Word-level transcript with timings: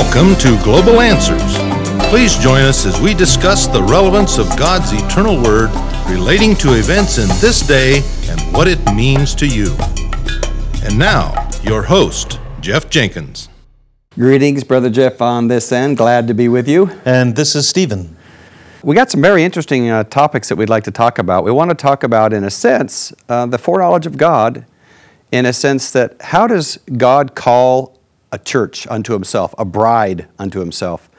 Welcome 0.00 0.34
to 0.36 0.58
Global 0.64 1.02
Answers. 1.02 1.58
Please 2.08 2.38
join 2.38 2.62
us 2.62 2.86
as 2.86 2.98
we 3.02 3.12
discuss 3.12 3.66
the 3.66 3.82
relevance 3.82 4.38
of 4.38 4.48
God's 4.58 4.94
eternal 4.94 5.36
word 5.42 5.70
relating 6.08 6.56
to 6.56 6.72
events 6.72 7.18
in 7.18 7.28
this 7.38 7.60
day 7.60 7.98
and 8.30 8.40
what 8.52 8.66
it 8.66 8.82
means 8.94 9.34
to 9.34 9.46
you. 9.46 9.76
And 10.82 10.98
now, 10.98 11.50
your 11.62 11.82
host, 11.82 12.40
Jeff 12.62 12.88
Jenkins. 12.88 13.50
Greetings, 14.14 14.64
Brother 14.64 14.88
Jeff 14.88 15.20
on 15.20 15.48
this 15.48 15.70
end. 15.70 15.98
Glad 15.98 16.28
to 16.28 16.34
be 16.34 16.48
with 16.48 16.66
you. 16.66 16.90
And 17.04 17.36
this 17.36 17.54
is 17.54 17.68
Stephen. 17.68 18.16
We 18.82 18.96
got 18.96 19.10
some 19.10 19.20
very 19.20 19.44
interesting 19.44 19.90
uh, 19.90 20.04
topics 20.04 20.48
that 20.48 20.56
we'd 20.56 20.70
like 20.70 20.84
to 20.84 20.90
talk 20.90 21.18
about. 21.18 21.44
We 21.44 21.52
want 21.52 21.68
to 21.72 21.76
talk 21.76 22.04
about, 22.04 22.32
in 22.32 22.42
a 22.44 22.50
sense, 22.50 23.12
uh, 23.28 23.44
the 23.44 23.58
foreknowledge 23.58 24.06
of 24.06 24.16
God, 24.16 24.64
in 25.30 25.44
a 25.44 25.52
sense 25.52 25.92
that 25.92 26.16
how 26.22 26.46
does 26.46 26.78
God 26.96 27.34
call 27.34 27.99
a 28.32 28.38
church 28.38 28.86
unto 28.88 29.12
himself, 29.12 29.54
a 29.58 29.64
bride 29.64 30.28
unto 30.38 30.60
himself? 30.60 31.10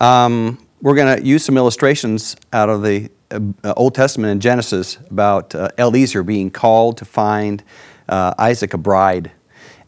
Um, 0.00 0.58
we're 0.80 0.96
going 0.96 1.16
to 1.16 1.24
use 1.24 1.44
some 1.44 1.56
illustrations 1.56 2.36
out 2.52 2.68
of 2.68 2.82
the 2.82 3.10
uh, 3.30 3.72
Old 3.76 3.94
Testament 3.94 4.32
in 4.32 4.40
Genesis 4.40 4.98
about 5.10 5.54
uh, 5.54 5.68
Eliezer 5.78 6.22
being 6.22 6.50
called 6.50 6.98
to 6.98 7.04
find 7.04 7.62
uh, 8.08 8.34
Isaac 8.38 8.74
a 8.74 8.78
bride 8.78 9.30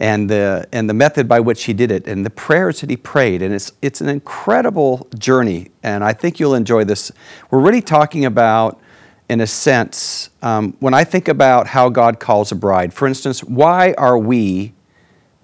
and 0.01 0.29
the, 0.29 0.67
and 0.73 0.89
the 0.89 0.95
method 0.95 1.29
by 1.29 1.41
which 1.41 1.65
he 1.65 1.73
did 1.73 1.91
it 1.91 2.07
and 2.07 2.25
the 2.25 2.31
prayers 2.31 2.81
that 2.81 2.91
he 2.91 2.97
prayed. 2.97 3.43
And 3.43 3.55
it's, 3.55 3.73
it's 3.83 4.01
an 4.01 4.09
incredible 4.09 5.09
journey, 5.19 5.71
and 5.83 6.05
I 6.05 6.13
think 6.13 6.41
you'll 6.41 6.55
enjoy 6.55 6.85
this. 6.85 7.13
We're 7.51 7.61
really 7.61 7.83
talking 7.83 8.25
about, 8.25 8.81
in 9.29 9.41
a 9.41 9.47
sense, 9.47 10.31
um, 10.43 10.77
when 10.81 10.95
I 10.95 11.05
think 11.05 11.29
about 11.29 11.67
how 11.67 11.89
God 11.89 12.21
calls 12.21 12.53
a 12.53 12.57
bride, 12.57 12.93
for 12.93 13.07
instance, 13.07 13.43
why 13.43 13.95
are 13.99 14.19
we 14.19 14.75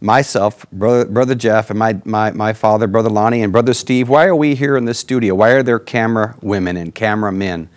myself, 0.00 0.66
brother, 0.72 1.04
brother 1.04 1.34
Jeff, 1.34 1.70
and 1.70 1.78
my, 1.78 2.00
my, 2.04 2.30
my 2.30 2.52
father, 2.52 2.86
Brother 2.86 3.10
Lonnie, 3.10 3.42
and 3.42 3.52
Brother 3.52 3.74
Steve, 3.74 4.08
why 4.08 4.26
are 4.26 4.34
we 4.34 4.54
here 4.54 4.76
in 4.76 4.84
this 4.84 4.98
studio? 4.98 5.34
Why 5.34 5.50
are 5.50 5.62
there 5.62 5.78
camera 5.78 6.36
women 6.40 6.76
and 6.76 6.94
camera 6.94 7.32
men? 7.32 7.68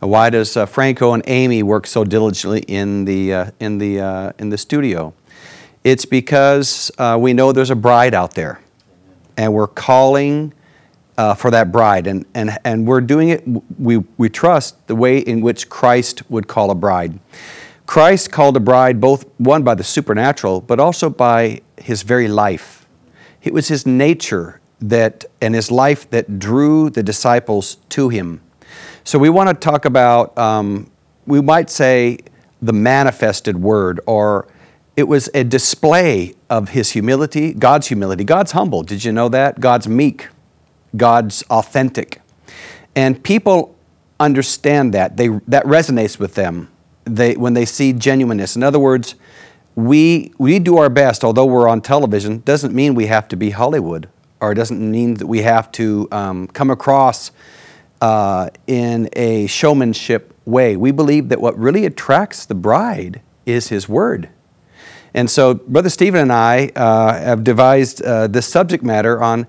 Why 0.00 0.30
does 0.30 0.56
uh, 0.56 0.66
Franco 0.66 1.12
and 1.14 1.22
Amy 1.26 1.62
work 1.62 1.86
so 1.86 2.04
diligently 2.04 2.60
in 2.60 3.04
the, 3.04 3.34
uh, 3.34 3.50
in 3.58 3.78
the, 3.78 4.00
uh, 4.00 4.32
in 4.38 4.50
the 4.50 4.58
studio? 4.58 5.14
It's 5.82 6.04
because 6.04 6.90
uh, 6.98 7.18
we 7.20 7.32
know 7.32 7.52
there's 7.52 7.70
a 7.70 7.76
bride 7.76 8.14
out 8.14 8.34
there, 8.34 8.60
and 9.36 9.52
we're 9.52 9.66
calling 9.66 10.52
uh, 11.16 11.34
for 11.34 11.50
that 11.50 11.72
bride, 11.72 12.06
and, 12.06 12.24
and, 12.34 12.56
and 12.64 12.86
we're 12.86 13.00
doing 13.00 13.28
it, 13.28 13.44
we, 13.78 13.98
we 14.18 14.28
trust, 14.28 14.86
the 14.88 14.96
way 14.96 15.18
in 15.18 15.40
which 15.40 15.68
Christ 15.68 16.28
would 16.30 16.48
call 16.48 16.70
a 16.70 16.74
bride. 16.74 17.18
Christ 17.86 18.32
called 18.32 18.56
a 18.56 18.60
bride 18.60 19.00
both 19.00 19.24
one 19.38 19.62
by 19.62 19.74
the 19.74 19.84
supernatural, 19.84 20.60
but 20.60 20.80
also 20.80 21.10
by 21.10 21.60
his 21.76 22.02
very 22.02 22.28
life. 22.28 22.86
It 23.42 23.52
was 23.52 23.68
his 23.68 23.86
nature 23.86 24.60
that 24.80 25.24
and 25.40 25.54
his 25.54 25.70
life 25.70 26.08
that 26.10 26.38
drew 26.38 26.90
the 26.90 27.02
disciples 27.02 27.76
to 27.90 28.08
him. 28.08 28.40
So 29.04 29.18
we 29.18 29.28
want 29.28 29.48
to 29.48 29.54
talk 29.54 29.84
about, 29.84 30.36
um, 30.38 30.90
we 31.26 31.40
might 31.40 31.70
say, 31.70 32.18
the 32.62 32.72
manifested 32.72 33.60
word, 33.60 34.00
or 34.06 34.48
it 34.96 35.04
was 35.04 35.28
a 35.34 35.44
display 35.44 36.34
of 36.48 36.70
his 36.70 36.92
humility, 36.92 37.52
God's 37.52 37.88
humility. 37.88 38.24
God's 38.24 38.52
humble. 38.52 38.82
Did 38.82 39.04
you 39.04 39.12
know 39.12 39.28
that? 39.28 39.60
God's 39.60 39.86
meek. 39.86 40.28
God's 40.96 41.42
authentic. 41.50 42.22
And 42.96 43.22
people 43.22 43.74
understand 44.18 44.94
that. 44.94 45.16
They, 45.16 45.28
that 45.48 45.64
resonates 45.64 46.18
with 46.18 46.34
them 46.34 46.70
they, 47.04 47.34
when 47.34 47.54
they 47.54 47.64
see 47.64 47.92
genuineness. 47.92 48.56
In 48.56 48.62
other 48.62 48.78
words, 48.78 49.14
we, 49.74 50.32
we 50.38 50.58
do 50.58 50.78
our 50.78 50.88
best, 50.88 51.24
although 51.24 51.46
we're 51.46 51.68
on 51.68 51.80
television, 51.80 52.40
doesn't 52.40 52.74
mean 52.74 52.94
we 52.94 53.06
have 53.06 53.28
to 53.28 53.36
be 53.36 53.50
Hollywood, 53.50 54.08
or 54.40 54.52
it 54.52 54.54
doesn't 54.54 54.90
mean 54.90 55.14
that 55.14 55.26
we 55.26 55.42
have 55.42 55.72
to 55.72 56.08
um, 56.12 56.46
come 56.48 56.70
across 56.70 57.32
uh, 58.00 58.50
in 58.66 59.08
a 59.14 59.46
showmanship 59.46 60.34
way. 60.44 60.76
We 60.76 60.92
believe 60.92 61.28
that 61.30 61.40
what 61.40 61.58
really 61.58 61.86
attracts 61.86 62.46
the 62.46 62.54
bride 62.54 63.20
is 63.46 63.68
His 63.68 63.88
Word. 63.88 64.28
And 65.12 65.30
so, 65.30 65.54
Brother 65.54 65.90
Stephen 65.90 66.20
and 66.20 66.32
I 66.32 66.72
uh, 66.74 67.14
have 67.18 67.44
devised 67.44 68.02
uh, 68.02 68.26
this 68.26 68.46
subject 68.46 68.82
matter 68.82 69.22
on 69.22 69.46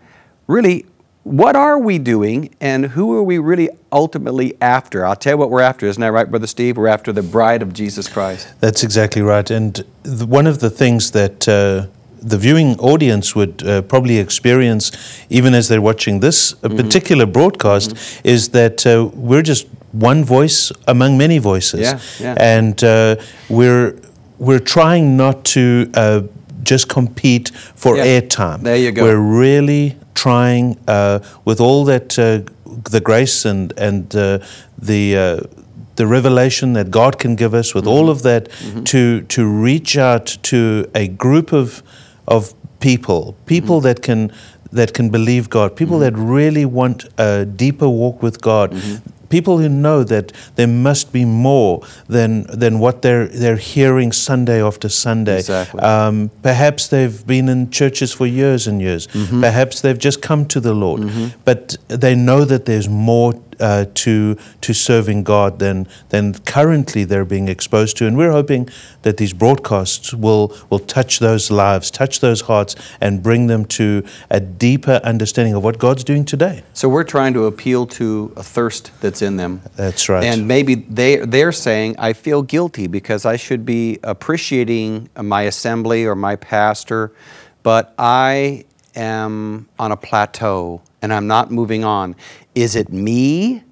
really 0.48 0.86
what 1.25 1.56
are 1.56 1.80
we 1.80 1.97
doing 1.97 2.53
and 2.62 2.86
who 2.86 3.18
are 3.18 3.24
we 3.24 3.40
really 3.40 3.68
ultimately 3.91 4.53
after? 4.62 5.03
I'll 5.03 5.16
tell 5.16 5.34
you 5.34 5.38
what 5.38 5.50
we're 5.50 5.62
after, 5.62 5.88
isn't 5.88 6.00
that 6.00 6.12
right, 6.12 6.30
Brother 6.30 6.46
Steve? 6.46 6.78
We're 6.78 6.86
after 6.86 7.12
the 7.12 7.24
bride 7.24 7.63
of 7.63 7.74
Jesus 7.74 8.08
Christ. 8.08 8.53
That's 8.59 8.84
exactly 8.84 9.24
right. 9.24 9.50
And 9.50 9.84
the, 10.03 10.28
one 10.28 10.46
of 10.46 10.59
the 10.59 10.69
things 10.69 11.09
that 11.12 11.47
uh, 11.47 11.88
the 12.22 12.38
viewing 12.38 12.80
audience 12.80 13.35
would 13.35 13.68
uh, 13.68 13.81
probably 13.81 14.19
experience, 14.19 14.91
even 15.31 15.56
as 15.56 15.68
they're 15.68 15.81
watching 15.81 16.19
this 16.19 16.53
mm-hmm. 16.53 16.78
particular 16.78 17.25
broadcast, 17.25 17.96
mm-hmm. 17.96 18.28
is 18.28 18.50
that 18.50 18.85
uh, 18.85 19.09
we're 19.16 19.41
just 19.41 19.66
one 19.94 20.24
voice 20.24 20.72
among 20.88 21.18
many 21.18 21.40
voices. 21.40 21.81
Yeah, 21.81 22.00
yeah. 22.19 22.35
And 22.40 22.84
uh, 22.84 23.16
we're, 23.50 24.00
we're 24.38 24.59
trying 24.59 25.18
not 25.18 25.44
to 25.46 25.90
uh, 25.96 26.22
just 26.62 26.88
compete 26.88 27.50
for 27.74 27.97
yeah. 27.97 28.22
airtime. 28.22 28.62
There 28.62 28.78
you 28.78 28.91
go. 28.91 29.02
We're 29.02 29.18
really 29.18 29.97
trying 30.16 30.78
uh, 30.88 31.20
with 31.46 31.59
all 31.59 31.86
that 31.86 32.18
uh, 32.18 32.42
the 32.90 33.02
grace 33.02 33.46
and 33.46 33.74
and 33.78 34.16
uh, 34.16 34.40
the 34.78 35.18
uh, 35.18 35.40
the 35.96 36.08
revelation 36.08 36.74
that 36.74 36.92
God 36.92 37.20
can 37.20 37.36
give 37.36 37.53
us, 37.53 37.74
with 37.74 37.86
mm-hmm. 37.86 37.94
all 37.94 38.09
of 38.09 38.24
that, 38.24 38.50
mm-hmm. 38.50 38.84
to 38.84 39.22
to 39.22 39.48
reach 39.48 39.98
out 39.98 40.38
to 40.44 40.90
a 40.96 41.08
group 41.08 41.53
of 41.53 41.84
of 42.28 42.53
people, 42.80 43.36
people 43.46 43.78
mm-hmm. 43.78 43.88
that 43.88 44.02
can 44.02 44.31
that 44.72 44.94
can 44.94 45.09
believe 45.09 45.50
God, 45.50 45.76
people 45.76 46.00
mm-hmm. 46.00 46.16
that 46.16 46.22
really 46.22 46.66
want 46.66 47.06
a 47.18 47.46
deeper 47.46 47.88
walk 47.88 48.24
with 48.24 48.42
God, 48.42 48.72
mm-hmm 48.72 49.12
people 49.30 49.58
who 49.58 49.69
know 49.69 50.03
that 50.03 50.31
there 50.56 50.68
must 50.68 51.12
be 51.12 51.25
more 51.25 51.81
than 52.08 52.44
than 52.44 52.80
what 52.80 53.02
they're 53.02 53.28
they're 53.28 53.58
hearing 53.58 54.12
Sunday 54.12 54.62
after 54.63 54.90
Sunday. 54.90 55.40
Exactly. 55.40 55.80
Um, 55.81 56.31
perhaps 56.41 56.88
they've 56.88 57.25
been 57.25 57.50
in 57.50 57.69
churches 57.72 58.14
for 58.14 58.28
years 58.28 58.68
and 58.68 58.81
years. 58.81 59.08
Mm-hmm. 59.08 59.41
Perhaps 59.41 59.81
they've 59.81 59.97
just 59.97 60.22
come 60.22 60.46
to 60.47 60.59
the 60.59 60.74
Lord, 60.74 61.02
mm-hmm. 61.02 61.40
but 61.46 61.78
they 61.88 62.16
know 62.16 62.46
that 62.46 62.66
there's 62.66 62.90
more 62.90 63.34
uh, 63.60 63.86
to 63.94 64.38
to 64.62 64.74
serving 64.74 65.24
God 65.24 65.60
than 65.60 65.88
than 66.10 66.34
currently 66.40 67.04
they're 67.04 67.26
being 67.26 67.48
exposed 67.48 67.98
to. 67.98 68.08
And 68.08 68.18
we're 68.18 68.32
hoping 68.32 68.70
that 69.02 69.18
these 69.18 69.34
broadcasts 69.34 70.14
will 70.14 70.56
will 70.70 70.80
touch 70.80 71.20
those 71.20 71.52
lives, 71.52 71.92
touch 71.92 72.20
those 72.20 72.42
hearts, 72.42 72.76
and 73.02 73.22
bring 73.22 73.48
them 73.48 73.66
to 73.66 74.04
a 74.30 74.40
deeper 74.40 75.00
understanding 75.04 75.54
of 75.54 75.64
what 75.64 75.78
God's 75.78 76.04
doing 76.04 76.26
today. 76.26 76.64
So 76.74 76.90
we're 76.90 77.04
trying 77.04 77.34
to 77.34 77.46
appeal 77.46 77.86
to 77.88 78.34
a 78.36 78.44
thirst 78.44 78.92
that's 79.02 79.22
in 79.22 79.38
them. 79.38 79.62
That's 79.76 80.10
right. 80.10 80.24
And 80.24 80.48
maybe 80.48 80.76
they 80.76 81.18
they're 81.18 81.52
saying, 81.52 81.96
I 81.98 82.14
feel 82.14 82.42
guilty 82.42 82.88
because 82.88 83.26
I 83.26 83.38
should 83.38 83.66
be 83.66 84.00
appreciating 84.04 85.10
my 85.22 85.44
assembly 85.44 86.06
or 86.06 86.16
my 86.16 86.36
pastor, 86.36 87.12
but 87.64 87.94
I 87.98 88.66
am 88.96 89.68
on 89.78 89.92
a 89.92 89.98
plateau 89.98 90.82
and 91.06 91.14
I'm 91.14 91.28
not 91.28 91.52
moving 91.52 91.84
on. 91.84 92.16
Is 92.56 92.76
it 92.76 92.92
me? 92.92 93.64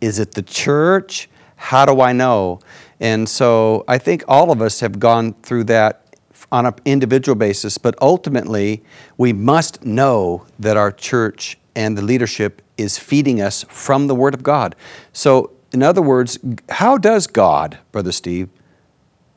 Is 0.00 0.18
it 0.18 0.32
the 0.32 0.42
church? 0.42 1.30
How 1.54 1.86
do 1.86 2.00
I 2.00 2.12
know? 2.12 2.58
And 2.98 3.28
so 3.28 3.84
I 3.86 3.98
think 3.98 4.24
all 4.26 4.50
of 4.50 4.60
us 4.60 4.80
have 4.80 4.98
gone 4.98 5.34
through 5.44 5.64
that 5.64 6.16
on 6.50 6.66
an 6.66 6.74
individual 6.84 7.36
basis, 7.36 7.78
but 7.78 7.94
ultimately 8.02 8.82
we 9.16 9.32
must 9.32 9.84
know 9.84 10.44
that 10.58 10.76
our 10.76 10.90
church 10.90 11.56
and 11.76 11.96
the 11.96 12.02
leadership 12.02 12.62
is 12.76 12.98
feeding 12.98 13.40
us 13.40 13.64
from 13.68 14.08
the 14.08 14.14
Word 14.16 14.34
of 14.34 14.42
God. 14.42 14.74
So, 15.12 15.52
in 15.72 15.84
other 15.84 16.02
words, 16.02 16.36
how 16.68 16.98
does 16.98 17.28
God, 17.28 17.78
Brother 17.92 18.10
Steve, 18.10 18.48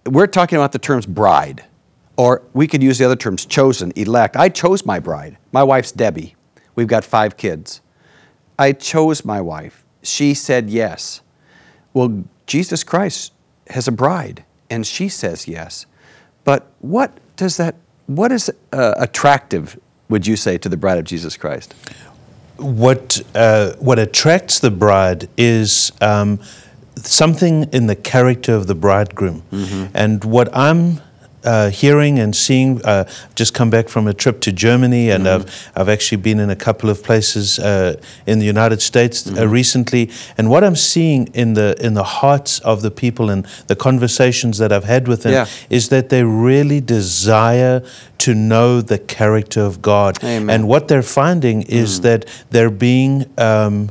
we're 0.07 0.25
talking 0.25 0.57
about 0.57 0.71
the 0.71 0.79
terms 0.79 1.05
bride, 1.05 1.63
or 2.17 2.41
we 2.53 2.65
could 2.65 2.81
use 2.81 2.97
the 2.97 3.05
other 3.05 3.15
terms 3.15 3.45
chosen, 3.45 3.93
elect. 3.95 4.35
I 4.35 4.49
chose 4.49 4.83
my 4.83 4.99
bride. 4.99 5.37
My 5.51 5.63
wife's 5.63 5.91
Debbie. 5.91 6.35
We've 6.75 6.87
got 6.87 7.03
five 7.03 7.37
kids. 7.37 7.81
I 8.59 8.73
chose 8.73 9.25
my 9.25 9.41
wife. 9.41 9.83
She 10.03 10.33
said 10.33 10.69
yes. 10.69 11.21
Well, 11.93 12.25
Jesus 12.45 12.83
Christ 12.83 13.33
has 13.69 13.87
a 13.87 13.91
bride, 13.91 14.43
and 14.69 14.85
she 14.85 15.09
says 15.09 15.47
yes. 15.47 15.85
But 16.43 16.67
what 16.79 17.17
does 17.35 17.57
that, 17.57 17.75
what 18.07 18.31
is 18.31 18.51
uh, 18.71 18.93
attractive, 18.97 19.79
would 20.09 20.27
you 20.27 20.35
say, 20.35 20.57
to 20.59 20.69
the 20.69 20.77
bride 20.77 20.99
of 20.99 21.05
Jesus 21.05 21.37
Christ? 21.37 21.73
What, 22.57 23.21
uh, 23.33 23.73
what 23.79 23.99
attracts 23.99 24.59
the 24.59 24.71
bride 24.71 25.27
is 25.37 25.91
um, 26.01 26.39
something 26.95 27.63
in 27.73 27.87
the 27.87 27.95
character 27.95 28.53
of 28.53 28.67
the 28.67 28.75
bridegroom. 28.75 29.43
Mm-hmm. 29.51 29.91
And 29.93 30.23
what 30.23 30.55
I'm 30.55 31.01
uh, 31.45 31.69
hearing 31.69 32.19
and 32.19 32.35
seeing. 32.35 32.81
Uh, 32.85 33.03
just 33.35 33.53
come 33.53 33.69
back 33.69 33.89
from 33.89 34.07
a 34.07 34.13
trip 34.13 34.39
to 34.41 34.51
Germany, 34.51 35.11
and 35.11 35.25
Mm-hmm. 35.25 35.47
I've 35.47 35.81
I've 35.81 35.89
actually 35.93 36.21
been 36.21 36.39
in 36.39 36.49
a 36.49 36.55
couple 36.55 36.89
of 36.89 37.03
places 37.03 37.59
uh, 37.59 37.93
in 38.25 38.39
the 38.39 38.45
United 38.45 38.81
States 38.81 39.23
Mm-hmm. 39.23 39.39
uh, 39.39 39.45
recently. 39.45 40.09
And 40.37 40.49
what 40.49 40.63
I'm 40.63 40.75
seeing 40.75 41.27
in 41.33 41.53
the 41.53 41.75
in 41.85 41.93
the 41.93 42.03
hearts 42.21 42.59
of 42.63 42.81
the 42.81 42.91
people 42.91 43.29
and 43.33 43.45
the 43.67 43.75
conversations 43.75 44.57
that 44.57 44.71
I've 44.71 44.83
had 44.87 45.07
with 45.07 45.21
them 45.23 45.33
Yeah. 45.33 45.47
is 45.69 45.87
that 45.89 46.09
they 46.09 46.23
really 46.23 46.81
desire 46.81 47.81
to 48.17 48.33
know 48.33 48.81
the 48.81 48.97
character 48.97 49.61
of 49.65 49.81
God. 49.81 50.23
Amen. 50.23 50.47
Mm. 50.47 50.53
And 50.53 50.67
what 50.67 50.87
they're 50.87 51.03
finding 51.03 51.63
is 51.63 52.01
that 52.01 52.25
they're 52.51 52.69
being 52.71 53.25
um, 53.37 53.89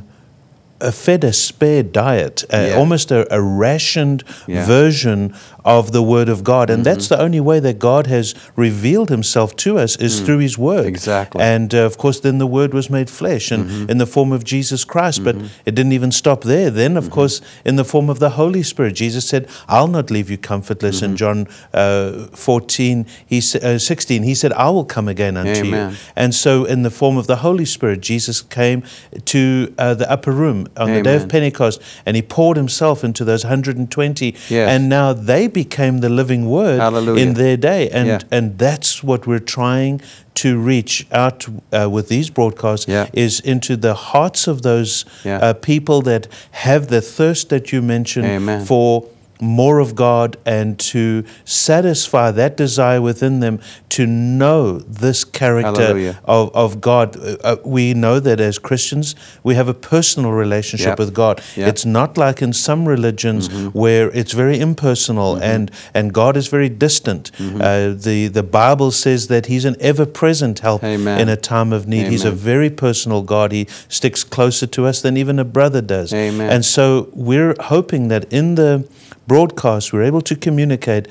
fed 0.91 1.23
a 1.23 1.31
spare 1.31 1.83
diet, 1.83 2.43
uh, 2.53 2.57
Yeah. 2.57 2.75
almost 2.77 3.11
a, 3.11 3.25
a 3.33 3.41
rationed 3.41 4.23
Yeah. 4.47 4.57
Mm-hmm. 4.57 4.67
version 4.67 5.33
of 5.65 5.91
the 5.91 6.01
Word 6.03 6.29
of 6.29 6.43
God. 6.43 6.69
And 6.69 6.85
that's 6.85 7.07
the 7.09 7.19
only 7.19 7.39
way 7.41 7.59
that 7.59 7.79
God 7.79 8.07
has 8.07 8.33
revealed 8.55 9.09
Himself 9.09 9.55
to 9.57 9.77
us 9.79 9.95
is 9.97 10.21
through 10.21 10.37
His 10.37 10.57
Word. 10.57 10.85
Mm. 10.85 10.89
Exactly. 10.89 11.41
And 11.41 11.73
uh, 11.73 11.79
of 11.79 11.97
course, 11.97 12.19
then 12.21 12.37
the 12.37 12.47
Word 12.47 12.73
was 12.73 12.89
made 12.89 13.09
flesh 13.09 13.51
and 13.51 13.65
Mm-hmm. 13.65 13.89
in 13.89 13.97
the 13.97 14.05
form 14.05 14.31
of 14.31 14.43
Jesus 14.43 14.85
Christ. 14.85 15.23
But 15.23 15.35
it 15.65 15.73
didn't 15.73 15.93
even 15.93 16.11
stop 16.11 16.43
there. 16.43 16.69
Then, 16.69 16.95
of 16.97 17.05
Mm-hmm. 17.05 17.13
course, 17.13 17.41
in 17.65 17.75
the 17.77 17.83
form 17.83 18.09
of 18.09 18.19
the 18.19 18.29
Holy 18.31 18.61
Spirit, 18.63 18.93
Jesus 18.93 19.27
said, 19.27 19.47
I'll 19.67 19.87
not 19.87 20.11
leave 20.11 20.29
you 20.29 20.37
comfortless. 20.37 20.97
Mm-hmm. 20.97 21.11
In 21.11 21.17
John 21.17 21.47
uh, 21.73 22.27
14, 22.35 23.05
he, 23.25 23.37
uh, 23.63 23.77
16, 23.79 24.21
He 24.23 24.35
said, 24.35 24.53
I 24.53 24.69
will 24.69 24.85
come 24.85 25.07
again 25.07 25.35
unto 25.35 25.61
Amen. 25.65 25.91
you. 25.91 25.97
And 26.15 26.35
so, 26.35 26.65
in 26.65 26.83
the 26.83 26.91
form 26.91 27.17
of 27.17 27.25
the 27.25 27.37
Holy 27.37 27.65
Spirit, 27.65 28.01
Jesus 28.01 28.41
came 28.41 28.83
to 29.25 29.73
uh, 29.79 29.93
the 29.95 30.09
upper 30.11 30.31
room 30.31 30.67
on 30.77 30.93
the 30.93 31.01
day 31.01 31.15
of 31.15 31.27
Pentecost 31.27 31.81
and 32.05 32.15
he 32.15 32.21
poured 32.21 32.57
himself 32.57 33.03
into 33.03 33.25
those 33.25 33.43
120. 33.43 34.35
Yes. 34.49 34.69
And 34.69 34.89
now 34.89 35.13
they 35.13 35.47
became 35.55 36.01
the 36.01 36.09
living 36.09 36.43
word 36.49 36.79
Hallelujah. 36.79 37.23
in 37.23 37.33
their 37.33 37.57
day. 37.57 37.89
And, 37.89 38.07
Yeah. 38.07 38.19
and 38.37 38.45
that's 38.59 39.03
what 39.03 39.25
we're 39.25 39.47
trying 39.59 40.01
to 40.43 40.49
reach 40.59 41.07
out 41.11 41.47
uh, 41.47 41.89
with 41.95 42.07
these 42.09 42.29
broadcasts 42.29 42.87
Yeah. 42.87 43.07
is 43.13 43.39
into 43.39 43.77
the 43.77 43.93
hearts 43.93 44.47
of 44.47 44.61
those 44.61 45.05
Yeah. 45.23 45.39
uh, 45.45 45.53
people 45.53 46.01
that 46.11 46.27
have 46.51 46.87
the 46.87 47.01
thirst 47.01 47.49
that 47.49 47.71
you 47.71 47.81
mentioned 47.81 48.27
Amen. 48.27 48.65
for 48.65 49.05
more 49.41 49.79
of 49.79 49.95
God 49.95 50.37
and 50.45 50.79
to 50.79 51.23
satisfy 51.43 52.31
that 52.31 52.55
desire 52.57 53.01
within 53.01 53.39
them 53.39 53.59
to 53.89 54.05
know 54.05 54.79
this 54.79 55.23
character 55.23 55.81
Hallelujah. 55.81 56.19
of, 56.25 56.53
of 56.55 56.81
God. 56.81 57.15
Uh, 57.17 57.37
uh, 57.43 57.55
we 57.65 57.93
know 57.93 58.19
that 58.19 58.39
as 58.39 58.57
Christians, 58.59 59.15
we 59.43 59.55
have 59.55 59.67
a 59.67 59.73
personal 59.73 60.31
relationship 60.31 60.87
Yep. 60.87 60.99
with 60.99 61.13
God. 61.13 61.41
Yep. 61.55 61.67
It's 61.69 61.85
not 61.85 62.17
like 62.17 62.41
in 62.41 62.53
some 62.53 62.87
religions 62.87 63.49
Mm-hmm. 63.49 63.77
where 63.77 64.09
it's 64.11 64.31
very 64.33 64.59
impersonal 64.59 65.35
and, 65.35 65.69
and 65.93 66.13
God 66.13 66.37
is 66.37 66.47
very 66.47 66.69
distant. 66.69 67.31
Mm-hmm. 67.37 67.61
Uh, 67.61 67.93
the, 68.01 68.27
the 68.27 68.43
Bible 68.43 68.91
says 68.91 69.27
that 69.27 69.45
He's 69.47 69.65
an 69.65 69.75
ever 69.79 70.05
present 70.05 70.59
help 70.59 70.83
Amen. 70.83 71.19
in 71.21 71.29
a 71.29 71.35
time 71.37 71.71
of 71.73 71.87
need. 71.87 72.07
He's 72.07 72.23
a 72.25 72.31
very 72.31 72.69
personal 72.69 73.21
God. 73.21 73.51
He 73.51 73.67
sticks 73.89 74.23
closer 74.23 74.67
to 74.67 74.85
us 74.85 75.01
than 75.01 75.17
even 75.17 75.39
a 75.39 75.45
brother 75.45 75.81
does. 75.81 76.13
Amen. 76.13 76.49
And 76.49 76.65
so 76.65 77.09
we're 77.13 77.55
hoping 77.59 78.07
that 78.09 78.31
in 78.33 78.55
the 78.55 78.87
broadcast 79.27 79.91
we're 79.93 80.03
able 80.03 80.21
to 80.21 80.35
communicate 80.35 81.07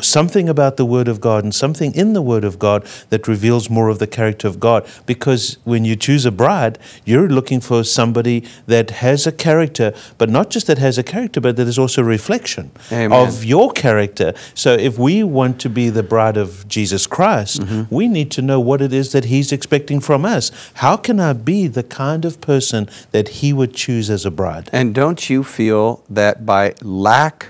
something 0.00 0.48
about 0.48 0.76
the 0.76 0.84
Word 0.84 1.08
of 1.08 1.20
God 1.20 1.44
and 1.44 1.54
something 1.54 1.94
in 1.94 2.12
the 2.12 2.22
Word 2.22 2.44
of 2.44 2.58
God 2.58 2.86
that 3.10 3.26
reveals 3.28 3.68
more 3.70 3.88
of 3.88 3.98
the 3.98 4.06
character 4.06 4.48
of 4.48 4.60
God. 4.60 4.86
Because 5.06 5.58
when 5.64 5.84
you 5.84 5.96
choose 5.96 6.24
a 6.24 6.30
bride, 6.30 6.78
you're 7.04 7.28
looking 7.28 7.60
for 7.60 7.84
somebody 7.84 8.44
that 8.66 8.90
has 8.90 9.26
a 9.26 9.32
character, 9.32 9.92
but 10.18 10.28
not 10.30 10.50
just 10.50 10.66
that 10.66 10.78
has 10.78 10.98
a 10.98 11.02
character, 11.02 11.40
but 11.40 11.56
that 11.56 11.66
is 11.66 11.78
also 11.78 12.02
a 12.02 12.04
reflection 12.04 12.70
Amen. 12.92 13.12
of 13.12 13.44
your 13.44 13.70
character. 13.72 14.34
So 14.54 14.72
if 14.74 14.98
we 14.98 15.22
want 15.22 15.60
to 15.60 15.68
be 15.68 15.90
the 15.90 16.02
bride 16.02 16.36
of 16.36 16.66
Jesus 16.68 17.06
Christ, 17.06 17.48
Mm-hmm. 17.58 17.94
we 17.94 18.08
need 18.08 18.30
to 18.32 18.42
know 18.42 18.60
what 18.60 18.80
it 18.80 18.92
is 18.92 19.12
that 19.12 19.24
He's 19.26 19.52
expecting 19.52 20.00
from 20.00 20.24
us. 20.24 20.50
How 20.74 20.96
can 20.96 21.18
I 21.20 21.32
be 21.32 21.66
the 21.66 21.82
kind 21.82 22.24
of 22.24 22.40
person 22.40 22.88
that 23.10 23.28
He 23.28 23.52
would 23.52 23.74
choose 23.74 24.10
as 24.10 24.24
a 24.24 24.30
bride? 24.30 24.70
And 24.72 24.94
don't 24.94 25.28
you 25.28 25.42
feel 25.44 26.02
that 26.08 26.44
by 26.46 26.74
lack 26.82 27.47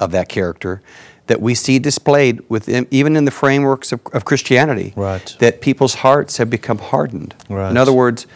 of 0.00 0.10
that 0.12 0.28
character, 0.28 0.80
that 1.26 1.40
we 1.40 1.54
see 1.54 1.78
displayed 1.78 2.42
within, 2.48 2.86
even 2.90 3.16
in 3.16 3.24
the 3.24 3.30
frameworks 3.30 3.92
of, 3.92 4.00
of 4.12 4.24
Christianity, 4.24 4.92
Right. 4.96 5.34
that 5.38 5.60
people's 5.60 5.94
hearts 5.96 6.36
have 6.36 6.50
become 6.50 6.78
hardened. 6.78 7.34
Right. 7.48 7.70
In 7.70 7.76
other 7.76 7.92
words, 7.92 8.26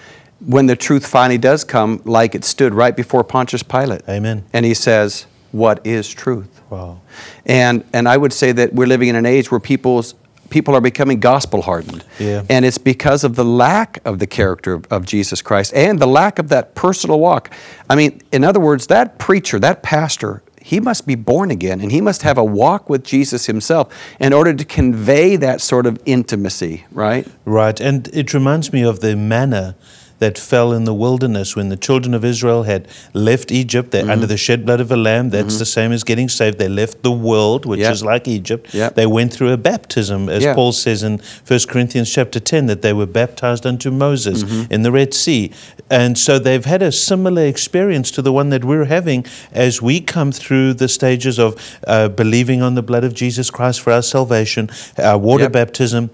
when 0.47 0.67
the 0.67 0.77
truth 0.77 1.07
finally 1.07 1.39
does 1.39 1.65
come, 1.65 2.01
like 2.05 2.35
it 2.35 2.45
stood 2.45 2.73
right 2.73 2.97
before 2.97 3.25
Pontius 3.25 3.63
Pilate, 3.63 4.03
Amen. 4.09 4.45
and 4.53 4.65
he 4.65 4.73
says, 4.73 5.27
"What 5.53 5.85
is 5.85 6.09
truth?" 6.09 6.61
Wow. 6.71 7.01
And 7.45 7.83
and 7.93 8.09
I 8.09 8.17
would 8.17 8.33
say 8.33 8.53
that 8.53 8.73
we're 8.73 8.87
living 8.87 9.09
in 9.09 9.17
an 9.17 9.27
age 9.27 9.51
where 9.51 9.61
people's 9.61 10.15
people 10.51 10.75
are 10.75 10.81
becoming 10.81 11.21
gospel 11.21 11.63
hardened. 11.63 12.05
Yeah. 12.19 12.43
And 12.49 12.65
it's 12.65 12.79
because 12.79 13.23
of 13.25 13.35
the 13.37 13.45
lack 13.45 13.99
of 14.07 14.19
the 14.19 14.27
character 14.27 14.73
of, 14.75 14.87
of 14.91 15.05
Jesus 15.05 15.43
Christ 15.43 15.75
and 15.75 15.99
the 15.99 16.07
lack 16.07 16.39
of 16.39 16.49
that 16.49 16.75
personal 16.75 17.21
walk. 17.21 17.51
I 17.91 17.97
mean, 17.97 18.23
in 18.33 18.45
other 18.45 18.61
words, 18.61 18.87
that 18.87 19.19
preacher, 19.19 19.59
that 19.59 19.83
pastor, 19.83 20.43
he 20.69 20.81
must 20.81 21.06
be 21.06 21.15
born 21.15 21.50
again 21.50 21.81
and 21.81 21.91
he 21.91 22.03
must 22.03 22.20
have 22.20 22.37
a 22.37 22.44
walk 22.44 22.91
with 22.91 23.03
Jesus 23.03 23.47
himself 23.47 23.91
in 24.20 24.35
order 24.35 24.53
to 24.53 24.67
convey 24.67 25.35
that 25.35 25.62
sort 25.62 25.87
of 25.87 25.99
intimacy, 26.05 26.85
right? 26.93 27.26
Right. 27.47 27.81
And 27.81 28.06
it 28.09 28.35
reminds 28.35 28.70
me 28.70 28.82
of 28.85 29.00
the 29.00 29.17
manna 29.17 29.76
that 30.19 30.37
fell 30.38 30.73
in 30.73 30.85
the 30.85 30.94
wilderness 30.94 31.55
when 31.56 31.69
the 31.69 31.76
children 31.76 32.15
of 32.15 32.25
Israel 32.25 32.65
had 32.65 32.88
left 33.15 33.53
Egypt. 33.53 33.91
They're 33.91 34.03
Mm-hmm. 34.03 34.11
under 34.11 34.26
the 34.26 34.37
shed 34.37 34.65
blood 34.65 34.81
of 34.81 34.91
a 34.91 34.97
lamb. 34.97 35.31
That's 35.31 35.59
the 35.59 35.65
same 35.67 35.93
as 35.93 36.03
getting 36.05 36.29
saved. 36.29 36.59
They 36.59 36.69
left 36.69 37.03
the 37.03 37.12
world, 37.12 37.67
which 37.67 37.81
Yep. 37.81 37.93
is 37.93 38.05
like 38.05 38.26
Egypt. 38.29 38.73
Yep. 38.75 38.94
They 38.94 39.06
went 39.06 39.32
through 39.32 39.53
a 39.53 39.56
baptism, 39.56 40.29
as 40.29 40.43
Yeah. 40.43 40.55
Paul 40.55 40.73
says 40.73 41.03
in 41.03 41.20
1 41.44 41.69
Corinthians 41.69 42.11
chapter 42.11 42.41
10, 42.41 42.67
that 42.67 42.82
they 42.82 42.93
were 42.93 43.06
baptized 43.06 43.67
unto 43.67 43.91
Moses 43.91 44.43
Mm-hmm. 44.44 44.73
in 44.73 44.82
the 44.82 44.93
Red 44.93 45.15
Sea. 45.15 45.50
And 45.91 46.17
so 46.19 46.38
they've 46.38 46.64
had 46.64 46.82
a 46.82 46.93
similar 46.93 47.44
experience 47.47 48.11
to 48.12 48.23
the 48.23 48.32
one 48.32 48.50
that 48.50 48.64
we're 48.64 48.85
having 48.87 49.25
as 49.53 49.81
we 49.82 50.00
come 50.00 50.32
through 50.32 50.75
the 50.75 50.88
stages 50.88 51.38
of 51.38 51.56
uh, 51.87 52.09
believing 52.09 52.62
on 52.62 52.75
the 52.75 52.82
blood 52.82 53.05
of 53.05 53.14
Jesus 53.14 53.50
Christ 53.50 53.81
for 53.81 53.93
our 53.93 54.03
salvation, 54.03 54.71
our 54.99 55.19
water 55.19 55.44
Yep. 55.44 55.53
baptism. 55.53 56.11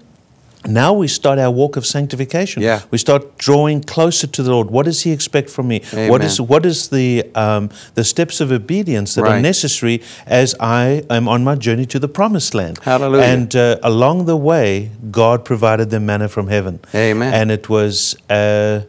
Now 0.67 0.93
we 0.93 1.07
start 1.07 1.39
our 1.39 1.51
walk 1.51 1.77
of 1.77 1.85
sanctification. 1.85 2.63
Yeah. 2.63 2.81
We 2.91 2.97
start 2.97 3.37
drawing 3.37 3.83
closer 3.83 4.27
to 4.27 4.43
the 4.43 4.51
Lord. 4.51 4.69
What 4.71 4.85
does 4.85 5.01
He 5.03 5.11
expect 5.11 5.49
from 5.49 5.67
me? 5.67 5.79
What 5.91 5.99
Amen. 5.99 6.21
is 6.21 6.41
what 6.41 6.65
is 6.65 6.89
the 6.89 7.23
um, 7.35 7.69
the 7.95 8.03
steps 8.03 8.41
of 8.41 8.51
obedience 8.51 9.15
that 9.15 9.25
are 9.25 9.39
necessary 9.41 10.01
as 10.25 10.55
I 10.59 11.03
am 11.09 11.27
on 11.27 11.43
my 11.43 11.55
journey 11.55 11.85
to 11.87 11.99
the 11.99 12.07
promised 12.07 12.53
land? 12.53 12.79
Hallelujah. 12.83 13.23
And 13.25 13.55
uh, 13.55 13.77
along 13.83 14.25
the 14.25 14.37
way, 14.37 14.91
God 15.11 15.45
provided 15.45 15.89
them 15.89 16.05
manna 16.05 16.27
from 16.29 16.47
heaven. 16.47 16.79
Amen. 16.93 17.33
And 17.33 17.51
it 17.51 17.69
was. 17.69 18.15
Uh, 18.29 18.81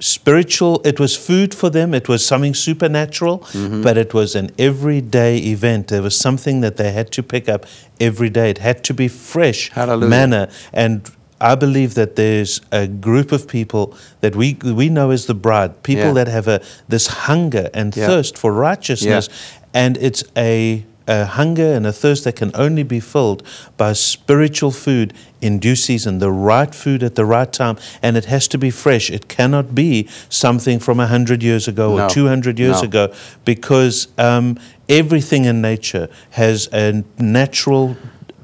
Spiritual, 0.00 0.80
it 0.84 1.00
was 1.00 1.16
food 1.16 1.52
for 1.52 1.70
them, 1.70 1.92
it 1.92 2.08
was 2.08 2.24
something 2.24 2.54
supernatural, 2.54 3.40
Mm-hmm. 3.40 3.82
but 3.82 3.96
it 3.98 4.14
was 4.14 4.36
an 4.36 4.52
everyday 4.56 5.38
event. 5.38 5.88
There 5.88 6.02
was 6.02 6.16
something 6.16 6.60
that 6.60 6.76
they 6.76 6.92
had 6.92 7.10
to 7.12 7.22
pick 7.22 7.48
up 7.48 7.66
every 7.98 8.30
day. 8.30 8.50
It 8.50 8.58
had 8.58 8.84
to 8.84 8.94
be 8.94 9.08
fresh 9.08 9.70
Hallelujah. 9.70 10.08
manna. 10.08 10.50
And 10.72 11.10
I 11.40 11.54
believe 11.54 11.94
that 11.94 12.16
there's 12.16 12.60
a 12.72 12.86
group 12.86 13.32
of 13.32 13.46
people 13.46 13.94
that 14.20 14.34
we 14.34 14.56
we 14.64 14.88
know 14.88 15.10
as 15.10 15.26
the 15.26 15.34
bride, 15.34 15.82
people 15.82 16.06
Yeah. 16.06 16.24
that 16.24 16.28
have 16.28 16.48
a 16.48 16.60
this 16.88 17.06
hunger 17.26 17.70
and 17.74 17.96
Yeah. 17.96 18.06
thirst 18.06 18.36
for 18.38 18.52
righteousness, 18.52 19.28
and 19.72 19.96
it's 19.98 20.24
a, 20.36 20.82
a 21.06 21.24
hunger 21.26 21.72
and 21.74 21.86
a 21.86 21.92
thirst 21.92 22.24
that 22.24 22.34
can 22.36 22.50
only 22.54 22.82
be 22.82 23.00
filled 23.00 23.42
by 23.76 23.92
spiritual 23.94 24.70
food 24.72 25.14
in 25.40 25.58
due 25.60 25.76
season, 25.76 26.18
the 26.18 26.30
right 26.32 26.74
food 26.74 27.02
at 27.02 27.14
the 27.14 27.24
right 27.24 27.52
time, 27.52 27.76
and 28.02 28.16
it 28.16 28.24
has 28.24 28.48
to 28.48 28.58
be 28.58 28.70
fresh. 28.70 29.08
It 29.10 29.28
cannot 29.28 29.74
be 29.74 30.08
something 30.28 30.80
from 30.80 30.98
hundred 30.98 31.42
years 31.42 31.68
ago 31.68 31.96
No. 31.96 32.04
or 32.06 32.10
two 32.10 32.26
hundred 32.26 32.58
years 32.58 32.82
No. 32.82 32.88
ago, 32.88 33.12
because 33.44 34.08
um, 34.18 34.58
everything 34.88 35.44
in 35.44 35.60
nature 35.60 36.08
has 36.30 36.68
a 36.72 37.04
natural 37.18 37.96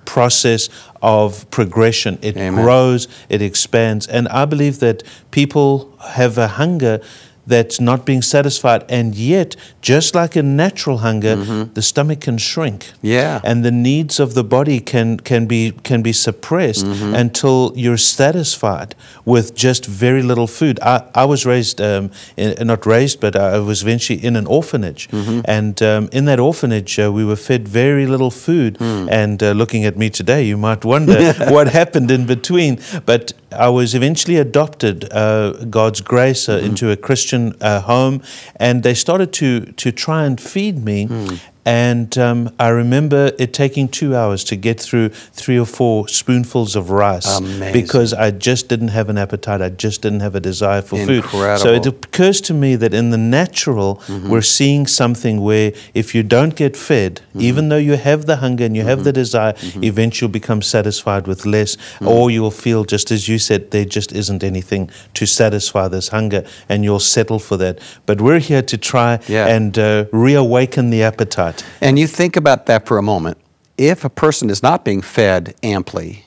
process 0.05 0.69
of 1.03 1.49
progression. 1.51 2.19
It 2.23 2.37
Amen. 2.37 2.63
grows, 2.63 3.09
it 3.29 3.43
expands. 3.43 4.07
And 4.07 4.29
I 4.29 4.45
believe 4.45 4.81
that 4.81 5.03
people 5.31 5.97
have 5.99 6.39
a 6.39 6.49
hunger 6.49 7.01
that's 7.47 7.81
not 7.81 8.05
being 8.07 8.23
satisfied. 8.23 8.85
And 8.89 9.15
yet, 9.15 9.57
just 9.83 10.15
like 10.15 10.35
a 10.37 10.43
natural 10.43 10.99
hunger, 10.99 11.37
the 11.75 11.83
stomach 11.83 12.21
can 12.23 12.39
shrink. 12.39 12.85
Mm-hmm. 12.85 13.07
Yeah. 13.07 13.41
And 13.45 13.65
the 13.65 13.71
needs 13.71 14.19
of 14.21 14.35
the 14.35 14.45
body 14.45 14.81
can, 14.81 15.19
can, 15.21 15.47
be, 15.47 15.73
can 15.83 16.03
be 16.03 16.13
suppressed 16.13 16.85
Mm-hmm. 16.85 17.15
until 17.15 17.73
you're 17.77 17.97
satisfied 17.99 18.95
with 19.25 19.55
just 19.55 19.87
very 19.87 20.23
little 20.23 20.47
food. 20.47 20.79
I, 20.83 20.97
I 21.15 21.25
was 21.25 21.41
raised, 21.47 21.81
um, 21.81 22.11
in, 22.37 22.67
not 22.67 22.87
raised, 22.87 23.21
but 23.21 23.35
I 23.37 23.59
was 23.59 23.83
eventually 23.83 24.19
in 24.29 24.37
an 24.37 24.47
orphanage. 24.47 25.09
Mm-hmm. 25.09 25.41
And 25.45 25.83
um, 25.83 26.09
in 26.13 26.25
that 26.27 26.39
orphanage, 26.41 26.99
uh, 26.99 27.11
we 27.13 27.25
were 27.25 27.37
fed 27.37 27.69
very 27.69 28.07
little 28.07 28.31
food. 28.31 28.77
Hmm. 28.79 29.09
And 29.11 29.43
uh, 29.43 29.53
looking 29.53 29.85
at 29.85 29.97
me 29.97 30.11
today, 30.11 30.43
you 30.45 30.57
might 30.57 30.85
wonder 30.85 31.33
what 31.55 31.69
happened 31.69 32.11
in 32.11 32.27
between. 32.27 32.79
But 33.07 33.33
I 33.51 33.69
was 33.69 33.95
eventually 33.95 34.37
adopted, 34.37 34.97
uh, 35.13 35.53
God's 35.79 36.01
grace, 36.01 36.35
Mm-hmm. 36.49 36.65
uh, 36.65 36.69
into 36.69 36.91
a 36.91 36.97
Christian 36.97 37.34
uh, 37.61 37.81
home. 37.81 38.23
And 38.57 38.83
they 38.83 38.95
started 38.95 39.33
to, 39.35 39.67
to 39.73 39.93
try 39.93 40.25
and 40.25 40.41
feed 40.41 40.85
me. 40.85 41.07
Hmm. 41.07 41.35
And 41.65 42.17
um, 42.19 42.55
I 42.59 42.69
remember 42.69 43.33
it 43.39 43.53
taking 43.55 43.89
two 43.89 44.17
hours 44.17 44.45
to 44.45 44.57
get 44.57 44.81
through 44.81 45.11
three 45.11 45.59
or 45.59 45.67
four 45.67 46.09
spoonfuls 46.09 46.77
of 46.77 46.91
rice 46.91 47.39
Amazing. 47.39 47.73
because 47.73 48.13
I 48.13 48.31
just 48.33 48.69
didn't 48.69 48.89
have 48.89 49.09
an 49.09 49.19
appetite. 49.19 49.63
I 49.63 49.69
just 49.69 50.03
didn't 50.03 50.21
have 50.21 50.35
a 50.35 50.41
desire 50.41 50.83
for 50.83 50.97
food. 51.07 51.25
So 51.59 51.73
it 51.73 51.87
occurs 51.87 52.41
to 52.43 52.55
me 52.55 52.77
that 52.77 52.93
in 52.93 53.11
the 53.11 53.19
natural, 53.19 53.97
mm-hmm. 54.07 54.31
we're 54.31 54.43
seeing 54.43 54.87
something 54.87 55.41
where 55.41 55.73
if 55.95 56.15
you 56.15 56.23
don't 56.23 56.57
get 56.57 56.77
fed, 56.77 57.21
mm-hmm. 57.31 57.41
even 57.43 57.69
though 57.69 57.77
you 57.77 57.97
have 57.97 58.27
the 58.27 58.37
hunger 58.37 58.65
and 58.65 58.77
you 58.77 58.83
have 58.83 58.99
mm-hmm. 58.99 59.05
the 59.05 59.13
desire, 59.13 59.55
eventually 59.77 60.25
you'll 60.25 60.31
become 60.31 60.63
satisfied 60.63 61.27
with 61.27 61.45
less, 61.45 61.77
or 62.01 62.31
you'll 62.31 62.51
feel, 62.51 62.85
just 62.85 63.11
as 63.11 63.29
you 63.29 63.39
said, 63.39 63.71
there 63.71 63.85
just 63.85 64.11
isn't 64.13 64.43
anything 64.43 64.91
to 65.13 65.27
satisfy 65.27 65.87
this 65.89 66.09
hunger, 66.09 66.45
and 66.69 66.85
you'll 66.85 67.07
settle 67.17 67.39
for 67.39 67.57
that. 67.59 67.79
But 68.07 68.21
we're 68.21 68.39
here 68.39 68.63
to 68.63 68.79
try 68.79 69.21
Yeah. 69.29 69.47
and 69.47 69.79
uh, 69.79 70.07
reawaken 70.13 70.91
the 70.91 71.03
appetite. 71.03 71.54
And 71.81 71.99
you 71.99 72.07
think 72.07 72.37
about 72.37 72.67
that 72.67 72.87
for 72.87 72.99
a 72.99 73.03
moment. 73.03 73.39
If 73.77 74.05
a 74.05 74.11
person 74.11 74.51
is 74.51 74.63
not 74.63 74.85
being 74.85 75.03
fed 75.03 75.55
amply, 75.63 76.27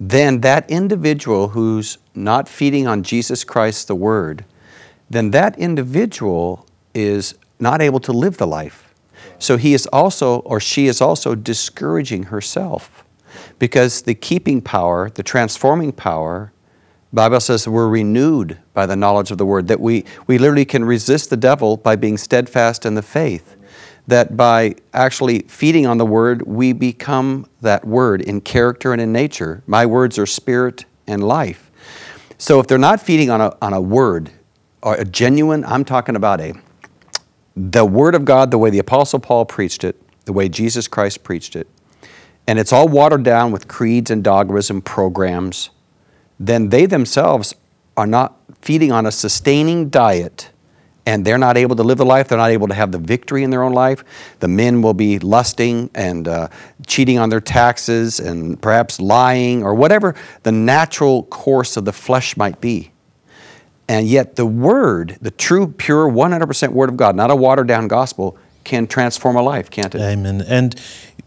then 0.00 0.40
that 0.40 0.68
individual 0.68 1.48
who's 1.48 1.98
not 2.14 2.48
feeding 2.48 2.86
on 2.86 3.02
Jesus 3.02 3.44
Christ, 3.44 3.86
the 3.86 3.94
Word, 3.94 4.44
then 5.08 5.30
that 5.30 5.58
individual 5.58 6.66
is 6.94 7.34
not 7.60 7.80
able 7.80 8.00
to 8.00 8.12
live 8.12 8.38
the 8.38 8.46
life. 8.46 8.92
So 9.38 9.56
he 9.56 9.74
is 9.74 9.86
also, 9.86 10.40
or 10.40 10.58
she 10.58 10.86
is 10.86 11.00
also 11.00 11.34
discouraging 11.34 12.24
herself 12.24 13.04
because 13.58 14.02
the 14.02 14.14
keeping 14.14 14.60
power, 14.60 15.10
the 15.10 15.22
transforming 15.22 15.92
power, 15.92 16.52
Bible 17.12 17.40
says 17.40 17.68
we're 17.68 17.88
renewed 17.88 18.58
by 18.72 18.86
the 18.86 18.96
knowledge 18.96 19.30
of 19.30 19.38
the 19.38 19.46
word, 19.46 19.68
that 19.68 19.80
we, 19.80 20.04
we 20.26 20.38
literally 20.38 20.64
can 20.64 20.84
resist 20.84 21.30
the 21.30 21.36
devil 21.36 21.76
by 21.76 21.94
being 21.94 22.16
steadfast 22.16 22.86
in 22.86 22.94
the 22.94 23.02
faith. 23.02 23.56
That 24.06 24.36
by 24.36 24.74
actually 24.92 25.40
feeding 25.42 25.86
on 25.86 25.98
the 25.98 26.06
word, 26.06 26.42
we 26.42 26.72
become 26.72 27.46
that 27.60 27.86
word 27.86 28.20
in 28.20 28.40
character 28.40 28.92
and 28.92 29.00
in 29.00 29.12
nature. 29.12 29.62
My 29.66 29.86
words 29.86 30.18
are 30.18 30.26
spirit 30.26 30.84
and 31.06 31.22
life. 31.22 31.70
So 32.36 32.58
if 32.58 32.66
they're 32.66 32.78
not 32.78 33.00
feeding 33.00 33.30
on 33.30 33.40
a, 33.40 33.56
on 33.62 33.72
a 33.72 33.80
word, 33.80 34.30
or 34.82 34.94
a 34.96 35.04
genuine, 35.04 35.64
I'm 35.64 35.84
talking 35.84 36.16
about 36.16 36.40
a 36.40 36.54
the 37.54 37.84
Word 37.84 38.14
of 38.14 38.24
God, 38.24 38.50
the 38.50 38.58
way 38.58 38.70
the 38.70 38.78
Apostle 38.78 39.20
Paul 39.20 39.44
preached 39.44 39.84
it, 39.84 40.00
the 40.24 40.32
way 40.32 40.48
Jesus 40.48 40.88
Christ 40.88 41.22
preached 41.22 41.54
it, 41.54 41.68
and 42.46 42.58
it's 42.58 42.72
all 42.72 42.88
watered 42.88 43.22
down 43.22 43.52
with 43.52 43.68
creeds 43.68 44.10
and 44.10 44.24
dogmas 44.24 44.70
and 44.70 44.84
programs, 44.84 45.70
then 46.40 46.70
they 46.70 46.86
themselves 46.86 47.54
are 47.96 48.06
not 48.06 48.38
feeding 48.62 48.90
on 48.90 49.04
a 49.06 49.12
sustaining 49.12 49.90
diet 49.90 50.50
and 51.04 51.24
they're 51.24 51.38
not 51.38 51.56
able 51.56 51.76
to 51.76 51.82
live 51.82 51.98
the 51.98 52.04
life, 52.04 52.28
they're 52.28 52.38
not 52.38 52.50
able 52.50 52.68
to 52.68 52.74
have 52.74 52.92
the 52.92 52.98
victory 52.98 53.42
in 53.42 53.50
their 53.50 53.62
own 53.62 53.72
life. 53.72 54.04
The 54.40 54.48
men 54.48 54.82
will 54.82 54.94
be 54.94 55.18
lusting 55.18 55.90
and 55.94 56.28
uh, 56.28 56.48
cheating 56.86 57.18
on 57.18 57.28
their 57.28 57.40
taxes 57.40 58.20
and 58.20 58.60
perhaps 58.60 59.00
lying 59.00 59.62
or 59.64 59.74
whatever 59.74 60.14
the 60.42 60.52
natural 60.52 61.24
course 61.24 61.76
of 61.76 61.84
the 61.84 61.92
flesh 61.92 62.36
might 62.36 62.60
be. 62.60 62.92
And 63.88 64.06
yet, 64.06 64.36
the 64.36 64.46
Word, 64.46 65.18
the 65.20 65.32
true, 65.32 65.66
pure, 65.66 66.08
100% 66.08 66.68
Word 66.70 66.88
of 66.88 66.96
God, 66.96 67.16
not 67.16 67.30
a 67.30 67.36
watered 67.36 67.66
down 67.66 67.88
gospel, 67.88 68.38
can 68.64 68.86
transform 68.86 69.36
a 69.36 69.42
life, 69.42 69.70
can't 69.70 69.94
it? 69.94 70.00
Amen. 70.00 70.40
And 70.46 70.80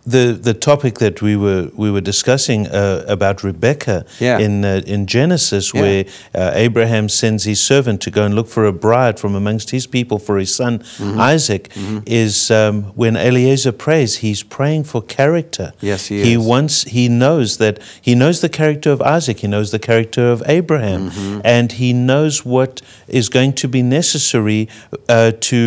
the 0.05 0.33
the 0.39 0.53
topic 0.53 0.99
that 0.99 1.21
we 1.21 1.35
were 1.35 1.69
we 1.75 1.89
were 1.91 2.01
discussing 2.01 2.67
uh, 2.67 3.03
about 3.07 3.43
Rebecca 3.43 4.05
Yeah. 4.19 4.37
in 4.39 4.63
uh, 4.65 4.81
in 4.85 5.05
Genesis, 5.07 5.71
Yeah. 5.73 5.81
where 5.81 6.05
uh, 6.35 6.51
Abraham 6.65 7.09
sends 7.09 7.43
his 7.45 7.59
servant 7.59 8.01
to 8.01 8.11
go 8.11 8.23
and 8.23 8.33
look 8.35 8.47
for 8.47 8.65
a 8.65 8.71
bride 8.71 9.19
from 9.19 9.35
amongst 9.35 9.71
his 9.71 9.87
people 9.87 10.19
for 10.19 10.37
his 10.37 10.53
son 10.55 10.79
Mm-hmm. 10.99 11.19
Isaac, 11.35 11.71
is 12.05 12.51
um, 12.51 12.83
when 12.95 13.15
Eliezer 13.17 13.71
prays, 13.71 14.17
he's 14.17 14.43
praying 14.43 14.83
for 14.85 15.01
character. 15.01 15.73
Yes, 15.81 16.07
he 16.09 16.23
He 16.23 16.33
is. 16.33 16.45
wants 16.47 16.83
he 16.83 17.07
knows 17.09 17.57
that 17.57 17.79
he 18.01 18.13
knows 18.15 18.39
the 18.39 18.49
character 18.49 18.91
of 18.91 19.01
Isaac, 19.17 19.39
he 19.39 19.47
knows 19.47 19.69
the 19.71 19.79
character 19.79 20.31
of 20.33 20.41
Abraham, 20.45 21.09
Mm-hmm. 21.09 21.39
and 21.43 21.71
he 21.71 21.93
knows 21.93 22.45
what 22.45 22.81
is 23.07 23.29
going 23.29 23.53
to 23.61 23.67
be 23.67 23.81
necessary 23.81 24.67
uh, 25.09 25.31
to 25.49 25.57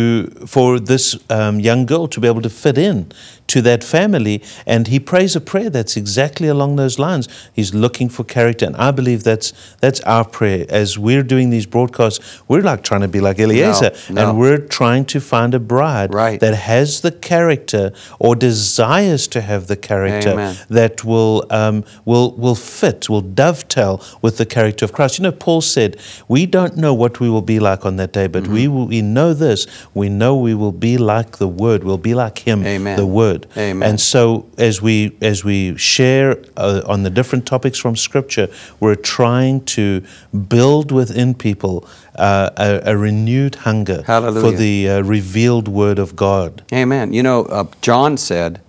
for 0.47 0.79
this 0.79 1.17
um, 1.29 1.59
young 1.59 1.85
girl 1.85 2.07
to 2.07 2.19
be 2.21 2.27
able 2.27 2.41
to 2.41 2.49
fit 2.49 2.77
in 2.77 3.05
to 3.47 3.61
that 3.61 3.83
family. 3.83 4.28
And 4.65 4.87
he 4.93 4.99
prays 4.99 5.35
a 5.35 5.41
prayer 5.51 5.69
that's 5.77 5.95
exactly 6.03 6.47
along 6.55 6.75
those 6.77 6.97
lines. 7.07 7.27
He's 7.59 7.71
looking 7.83 8.09
for 8.15 8.23
character, 8.37 8.65
and 8.69 8.75
I 8.87 8.91
believe 8.99 9.21
that's 9.23 9.47
that's 9.83 10.01
our 10.15 10.25
prayer 10.37 10.65
as 10.81 10.97
we're 11.05 11.23
doing 11.33 11.49
these 11.55 11.67
broadcasts. 11.75 12.19
We're 12.49 12.65
like 12.71 12.81
trying 12.89 13.01
to 13.07 13.11
be 13.17 13.21
like 13.27 13.39
Eliezer, 13.45 13.91
no. 14.09 14.17
and 14.21 14.39
we're 14.41 14.63
trying 14.79 15.05
to 15.13 15.19
find 15.33 15.53
a 15.53 15.59
bride 15.59 16.09
Right. 16.13 16.39
that 16.45 16.55
has 16.73 17.01
the 17.01 17.11
character 17.31 17.83
or 18.19 18.35
desires 18.49 19.27
to 19.35 19.39
have 19.41 19.63
the 19.67 19.75
character 19.91 20.31
Amen. 20.33 20.55
that 20.79 20.95
will 21.11 21.35
um, 21.61 21.77
will 22.09 22.27
will 22.43 22.55
fit, 22.81 22.99
will 23.11 23.25
dovetail 23.45 23.93
with 24.23 24.35
the 24.41 24.45
character 24.45 24.83
of 24.85 24.91
Christ. 24.97 25.13
You 25.19 25.23
know, 25.27 25.35
Paul 25.45 25.61
said, 25.61 25.91
"We 26.35 26.41
don't 26.57 26.75
know 26.83 26.93
what 27.03 27.13
we 27.21 27.29
will 27.33 27.47
be 27.55 27.59
like 27.69 27.81
on 27.89 27.95
that 28.01 28.11
day, 28.19 28.27
but 28.35 28.43
we 28.47 28.59
Mm-hmm. 28.65 28.75
will, 28.75 28.87
we 28.95 29.01
know 29.17 29.31
this: 29.45 29.59
we 30.01 30.07
know 30.21 30.31
we 30.49 30.53
will 30.61 30.77
be 30.89 30.95
like 31.13 31.31
the 31.43 31.47
Word. 31.65 31.79
We'll 31.87 32.03
be 32.11 32.15
like 32.23 32.37
Him, 32.49 32.59
Amen. 32.75 32.95
the 33.03 33.05
Word." 33.21 33.41
Amen. 33.57 33.87
And 33.89 33.97
so, 34.11 34.18
as 34.57 34.81
we 34.81 35.15
as 35.21 35.43
we 35.43 35.77
share 35.77 36.37
uh, 36.57 36.81
on 36.85 37.03
the 37.03 37.09
different 37.09 37.45
topics 37.45 37.77
from 37.79 37.95
Scripture, 37.95 38.47
we're 38.79 38.95
trying 38.95 39.65
to 39.65 40.03
build 40.47 40.91
within 40.91 41.33
people 41.33 41.87
uh, 42.15 42.49
a, 42.57 42.91
a 42.93 42.97
renewed 42.97 43.55
hunger 43.55 44.03
for 44.03 44.51
the 44.51 44.89
uh, 44.89 45.01
revealed 45.01 45.67
Word 45.67 45.99
of 45.99 46.15
God. 46.15 46.63
Amen. 46.73 47.13
You 47.13 47.23
know, 47.23 47.45
uh, 47.45 47.65
John 47.81 48.17
said 48.17 48.61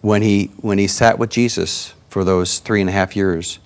when 0.00 0.22
he 0.22 0.50
when 0.60 0.78
he 0.78 0.86
sat 0.86 1.18
with 1.18 1.30
Jesus 1.30 1.94
for 2.08 2.24
those 2.24 2.58
three 2.58 2.80
and 2.80 2.90
a 2.90 2.92
half 2.92 3.16
years, 3.16 3.58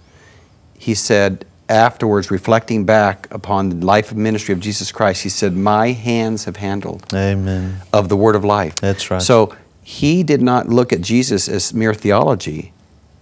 he 0.78 0.94
said 0.94 1.44
afterwards, 1.68 2.30
reflecting 2.30 2.86
back 2.86 3.28
upon 3.30 3.68
the 3.68 3.86
life 3.86 4.10
and 4.10 4.22
ministry 4.22 4.52
of 4.54 4.60
Jesus 4.60 4.92
Christ, 4.92 5.22
he 5.22 5.28
said, 5.28 5.54
"My 5.54 5.92
hands 5.92 6.44
have 6.44 6.56
handled 6.56 7.12
Amen. 7.12 7.80
of 7.92 8.08
the 8.08 8.16
Word 8.16 8.36
of 8.36 8.44
life." 8.44 8.76
That's 8.76 9.10
right. 9.10 9.22
So 9.22 9.54
he 9.88 10.22
did 10.22 10.42
not 10.42 10.68
look 10.68 10.92
at 10.92 11.00
Jesus 11.00 11.48
as 11.48 11.72
mere 11.72 11.94
theology; 11.94 12.74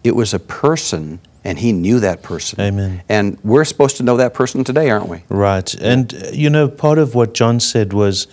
it 0.02 0.16
was 0.16 0.34
a 0.34 0.40
person, 0.40 1.20
and 1.44 1.60
he 1.60 1.70
knew 1.70 2.00
that 2.00 2.24
person. 2.24 2.60
Amen. 2.60 3.04
And 3.08 3.38
we're 3.44 3.64
supposed 3.64 3.96
to 3.98 4.02
know 4.02 4.16
that 4.16 4.34
person 4.34 4.64
today, 4.64 4.90
aren't 4.90 5.08
we? 5.08 5.22
Right. 5.28 5.72
And, 5.74 6.12
uh, 6.12 6.30
you 6.32 6.50
know, 6.50 6.66
part 6.66 6.98
of 6.98 7.14
what 7.14 7.34
John 7.34 7.60
said 7.60 7.92
was 7.92 8.26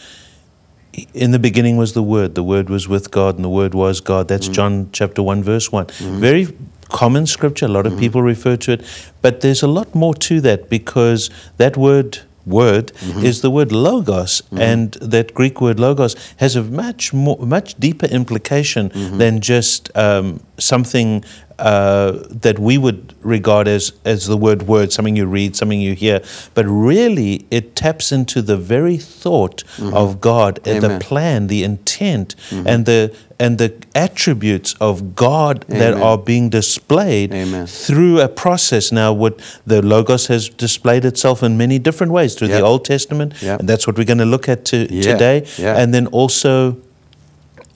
in 1.13 1.29
the 1.29 1.37
beginning 1.37 1.77
was 1.77 1.93
the 1.93 2.01
Word. 2.01 2.33
The 2.33 2.41
Word 2.41 2.71
was 2.71 2.87
with 2.87 3.11
God, 3.11 3.35
and 3.35 3.45
the 3.45 3.51
Word 3.51 3.75
was 3.75 4.01
God. 4.01 4.29
That's 4.29 4.49
mm. 4.49 4.53
John 4.53 4.89
chapter 4.91 5.21
1, 5.21 5.43
verse 5.43 5.71
one 5.71 5.85
mm-hmm. 5.85 6.19
Very 6.19 6.47
common 6.89 7.27
scripture. 7.27 7.67
A 7.67 7.69
lot 7.69 7.85
of 7.85 7.91
mm-hmm. 7.91 8.01
people 8.01 8.23
refer 8.23 8.57
to 8.57 8.71
it. 8.71 9.11
But 9.21 9.41
there's 9.41 9.61
a 9.61 9.67
lot 9.67 9.93
more 9.93 10.15
to 10.15 10.41
that 10.41 10.71
because 10.71 11.29
that 11.57 11.77
word, 11.77 12.21
word, 12.45 12.87
mm-hmm. 12.93 13.25
is 13.25 13.41
the 13.41 13.49
word 13.49 13.71
logos. 13.71 14.41
Mm-hmm. 14.41 14.61
And 14.61 14.91
that 14.93 15.33
Greek 15.33 15.61
word 15.61 15.79
logos 15.79 16.15
has 16.37 16.55
a 16.55 16.63
much 16.63 17.13
more, 17.13 17.37
much 17.39 17.75
deeper 17.75 18.07
implication 18.07 18.89
mm-hmm. 18.89 19.17
than 19.17 19.41
just 19.41 19.95
um, 19.95 20.41
something 20.57 21.23
uh, 21.59 22.23
that 22.29 22.57
we 22.59 22.77
would 22.77 23.13
regard 23.21 23.67
as, 23.67 23.93
as 24.05 24.25
the 24.27 24.35
word 24.37 24.63
word, 24.63 24.91
something 24.91 25.15
you 25.15 25.25
read, 25.25 25.55
something 25.55 25.79
you 25.79 25.93
hear. 25.93 26.21
But 26.55 26.65
really, 26.65 27.45
it 27.51 27.75
taps 27.75 28.11
into 28.11 28.41
the 28.41 28.57
very 28.57 28.97
thought 28.97 29.63
of 29.79 30.19
God, 30.19 30.59
and 30.67 30.81
the 30.83 30.99
plan, 30.99 31.47
the 31.47 31.63
intent, 31.63 32.35
and 32.51 32.85
the 32.85 33.15
and 33.39 33.57
the 33.57 33.73
attributes 33.95 34.73
of 34.79 35.15
God 35.15 35.65
that 35.67 35.93
are 35.93 36.17
being 36.17 36.49
displayed 36.49 37.33
Amen. 37.33 37.67
through 37.67 38.21
a 38.21 38.27
process. 38.27 38.91
Now, 38.91 39.11
what 39.13 39.39
the 39.65 39.81
Logos 39.81 40.27
has 40.27 40.49
displayed 40.49 41.03
itself 41.05 41.43
in 41.43 41.57
many 41.57 41.77
different 41.79 42.13
ways 42.13 42.35
through 42.35 42.49
Yep. 42.49 42.59
the 42.59 42.65
Old 42.65 42.85
Testament, 42.85 43.33
Yep. 43.41 43.59
and 43.59 43.69
that's 43.69 43.85
what 43.85 43.97
we're 43.97 44.05
going 44.05 44.19
to 44.19 44.25
look 44.25 44.47
at 44.47 44.65
to, 44.65 44.87
Yeah, 44.93 45.01
today. 45.13 45.45
yeah. 45.57 45.75
And 45.77 45.93
then 45.93 46.07
also, 46.07 46.77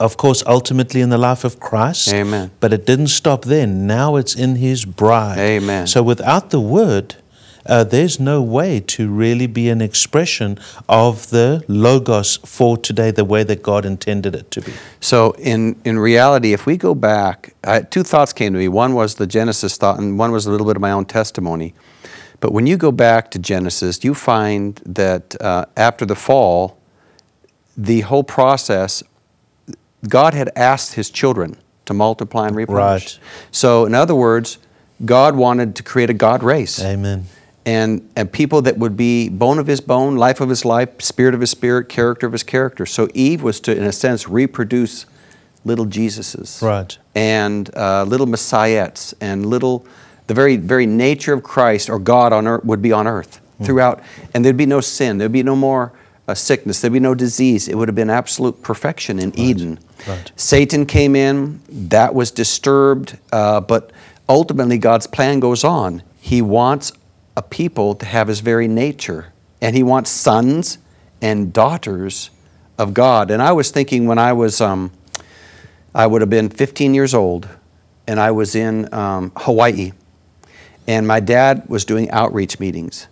of 0.00 0.16
course, 0.16 0.42
ultimately 0.46 1.00
in 1.00 1.10
the 1.10 1.18
life 1.18 1.44
of 1.44 1.58
Christ. 1.58 2.12
Amen. 2.12 2.50
But 2.60 2.72
it 2.72 2.86
didn't 2.86 3.08
stop 3.08 3.44
then. 3.44 3.86
Now 3.86 4.16
it's 4.16 4.34
in 4.34 4.56
His 4.56 4.84
bride. 4.84 5.38
Amen. 5.38 5.86
So 5.86 6.02
without 6.02 6.50
the 6.50 6.60
Word, 6.60 7.16
uh, 7.66 7.84
there's 7.84 8.18
no 8.18 8.40
way 8.40 8.80
to 8.80 9.10
really 9.10 9.46
be 9.46 9.68
an 9.68 9.82
expression 9.82 10.58
of 10.88 11.28
the 11.28 11.62
Logos 11.68 12.38
for 12.38 12.78
today, 12.78 13.10
the 13.10 13.26
way 13.26 13.42
that 13.44 13.62
God 13.62 13.84
intended 13.84 14.34
it 14.34 14.50
to 14.52 14.62
be. 14.62 14.72
So, 15.00 15.32
in, 15.32 15.78
in 15.84 15.98
reality, 15.98 16.54
if 16.54 16.64
we 16.64 16.78
go 16.78 16.94
back, 16.94 17.54
I, 17.64 17.82
two 17.82 18.02
thoughts 18.02 18.32
came 18.32 18.54
to 18.54 18.58
me. 18.58 18.68
One 18.68 18.94
was 18.94 19.16
the 19.16 19.26
Genesis 19.26 19.76
thought, 19.76 19.98
and 19.98 20.18
one 20.18 20.32
was 20.32 20.46
a 20.46 20.50
little 20.50 20.66
bit 20.66 20.76
of 20.76 20.82
my 20.82 20.92
own 20.92 21.04
testimony. 21.04 21.74
But 22.40 22.52
when 22.52 22.66
you 22.66 22.78
go 22.78 22.90
back 22.90 23.30
to 23.32 23.38
Genesis, 23.38 24.02
you 24.02 24.14
find 24.14 24.80
that 24.86 25.40
uh, 25.42 25.66
after 25.76 26.06
the 26.06 26.14
fall, 26.14 26.78
the 27.76 28.00
whole 28.02 28.24
process, 28.24 29.02
God 30.06 30.34
had 30.34 30.50
asked 30.54 30.94
His 30.94 31.10
children 31.10 31.56
to 31.86 31.94
multiply 31.94 32.46
and 32.46 32.54
replenish. 32.54 33.18
Right. 33.18 33.18
So, 33.50 33.86
in 33.86 33.94
other 33.94 34.14
words, 34.14 34.58
God 35.04 35.36
wanted 35.36 35.74
to 35.76 35.82
create 35.82 36.10
a 36.10 36.14
God 36.14 36.42
race 36.42 36.82
Amen. 36.82 37.26
and 37.64 38.08
and 38.14 38.30
people 38.30 38.62
that 38.62 38.78
would 38.78 38.96
be 38.96 39.28
bone 39.28 39.58
of 39.58 39.66
his 39.66 39.80
bone, 39.80 40.16
life 40.16 40.40
of 40.40 40.48
his 40.48 40.64
life, 40.64 41.00
spirit 41.00 41.34
of 41.34 41.40
his 41.40 41.50
spirit, 41.50 41.88
character 41.88 42.26
of 42.26 42.32
his 42.32 42.42
character. 42.42 42.84
So 42.84 43.08
Eve 43.14 43.42
was 43.42 43.60
to, 43.60 43.76
in 43.76 43.84
a 43.84 43.92
sense, 43.92 44.28
reproduce 44.28 45.06
little 45.64 45.86
Jesuses. 45.86 46.62
Right. 46.62 46.96
And 47.14 47.74
uh, 47.76 48.04
little 48.04 48.26
Messiahs 48.26 49.14
and 49.20 49.46
little, 49.46 49.86
the 50.26 50.34
very, 50.34 50.56
very 50.56 50.86
nature 50.86 51.32
of 51.32 51.42
Christ 51.42 51.88
or 51.88 51.98
God 51.98 52.32
on 52.32 52.46
earth 52.46 52.64
would 52.64 52.82
be 52.82 52.92
on 52.92 53.06
earth 53.06 53.40
throughout. 53.62 54.02
And 54.34 54.44
there'd 54.44 54.56
be 54.56 54.66
no 54.66 54.80
sin. 54.80 55.18
There'd 55.18 55.32
be 55.32 55.42
no 55.42 55.56
more 55.56 55.92
uh, 56.28 56.34
sickness. 56.34 56.80
There'd 56.80 56.92
be 56.92 57.00
no 57.00 57.14
disease. 57.14 57.66
It 57.66 57.76
would 57.76 57.88
have 57.88 57.94
been 57.94 58.10
absolute 58.10 58.62
perfection 58.62 59.18
in 59.18 59.36
Eden. 59.36 59.80
Right. 60.06 60.30
Satan 60.36 60.84
came 60.84 61.16
in, 61.16 61.60
that 61.68 62.14
was 62.14 62.30
disturbed, 62.30 63.18
uh, 63.32 63.60
but 63.62 63.90
ultimately 64.28 64.76
God's 64.76 65.06
plan 65.06 65.40
goes 65.40 65.64
on. 65.64 66.02
He 66.20 66.42
wants 66.42 66.92
a 67.36 67.42
people 67.42 67.94
to 67.94 68.06
have 68.06 68.28
his 68.28 68.40
very 68.40 68.68
nature, 68.68 69.32
and 69.62 69.74
he 69.74 69.82
wants 69.82 70.10
sons 70.10 70.78
and 71.22 71.52
daughters 71.52 72.30
of 72.76 72.92
God. 72.92 73.30
And 73.30 73.42
I 73.42 73.52
was 73.52 73.70
thinking 73.70 74.06
when 74.06 74.18
I 74.18 74.34
was, 74.34 74.60
um, 74.60 74.92
I 75.94 76.06
would 76.06 76.20
have 76.20 76.30
been 76.30 76.50
15 76.50 76.94
years 76.94 77.14
old, 77.14 77.48
and 78.06 78.20
I 78.20 78.30
was 78.32 78.54
in 78.54 78.92
um, 78.92 79.32
Hawaii, 79.34 79.92
and 80.86 81.08
my 81.08 81.20
dad 81.20 81.68
was 81.68 81.86
doing 81.86 82.10
outreach 82.10 82.60
meetings, 82.60 83.08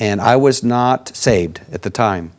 and 0.00 0.20
I 0.20 0.36
was 0.36 0.64
not 0.64 1.14
saved 1.14 1.60
at 1.70 1.82
the 1.82 1.90
time. 1.90 2.32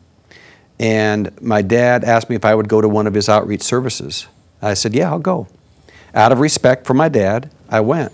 And 0.80 1.30
my 1.42 1.60
dad 1.60 2.04
asked 2.04 2.30
me 2.30 2.36
if 2.36 2.44
I 2.46 2.54
would 2.54 2.66
go 2.66 2.80
to 2.80 2.88
one 2.88 3.06
of 3.06 3.12
his 3.12 3.28
outreach 3.28 3.62
services. 3.62 4.26
I 4.62 4.72
said, 4.72 4.94
Yeah, 4.94 5.10
I'll 5.10 5.18
go. 5.18 5.46
Out 6.14 6.32
of 6.32 6.40
respect 6.40 6.86
for 6.86 6.94
my 6.94 7.10
dad, 7.10 7.50
I 7.68 7.80
went. 7.80 8.12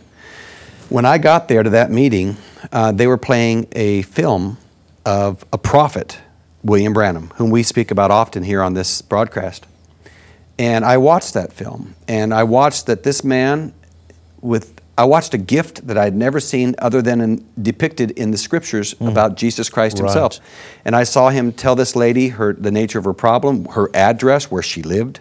When 0.88 1.06
I 1.06 1.18
got 1.18 1.46
there 1.46 1.62
to 1.62 1.70
that 1.70 1.92
meeting, 1.92 2.36
uh, 2.72 2.90
they 2.90 3.06
were 3.06 3.16
playing 3.16 3.68
a 3.70 4.02
film 4.02 4.58
of 5.04 5.44
a 5.52 5.58
prophet, 5.58 6.18
William 6.64 6.92
Branham, 6.92 7.30
whom 7.36 7.50
we 7.50 7.62
speak 7.62 7.92
about 7.92 8.10
often 8.10 8.42
here 8.42 8.62
on 8.62 8.74
this 8.74 9.00
broadcast. 9.00 9.64
And 10.58 10.84
I 10.84 10.96
watched 10.96 11.34
that 11.34 11.52
film, 11.52 11.94
and 12.08 12.34
I 12.34 12.42
watched 12.42 12.86
that 12.86 13.04
this 13.04 13.22
man 13.22 13.74
with 14.40 14.75
I 14.98 15.04
watched 15.04 15.34
a 15.34 15.38
gift 15.38 15.86
that 15.86 15.98
I 15.98 16.04
had 16.04 16.14
never 16.14 16.40
seen 16.40 16.74
other 16.78 17.02
than 17.02 17.20
in, 17.20 17.46
depicted 17.60 18.12
in 18.12 18.30
the 18.30 18.38
scriptures 18.38 18.94
mm-hmm. 18.94 19.08
about 19.08 19.36
Jesus 19.36 19.68
Christ 19.68 19.98
himself. 19.98 20.40
And 20.84 20.96
I 20.96 21.04
saw 21.04 21.28
him 21.28 21.52
tell 21.52 21.76
this 21.76 21.94
lady 21.94 22.28
her 22.28 22.54
the 22.54 22.70
nature 22.70 22.98
of 22.98 23.04
her 23.04 23.12
problem, 23.12 23.66
her 23.66 23.90
address, 23.94 24.50
where 24.50 24.62
she 24.62 24.82
lived, 24.82 25.20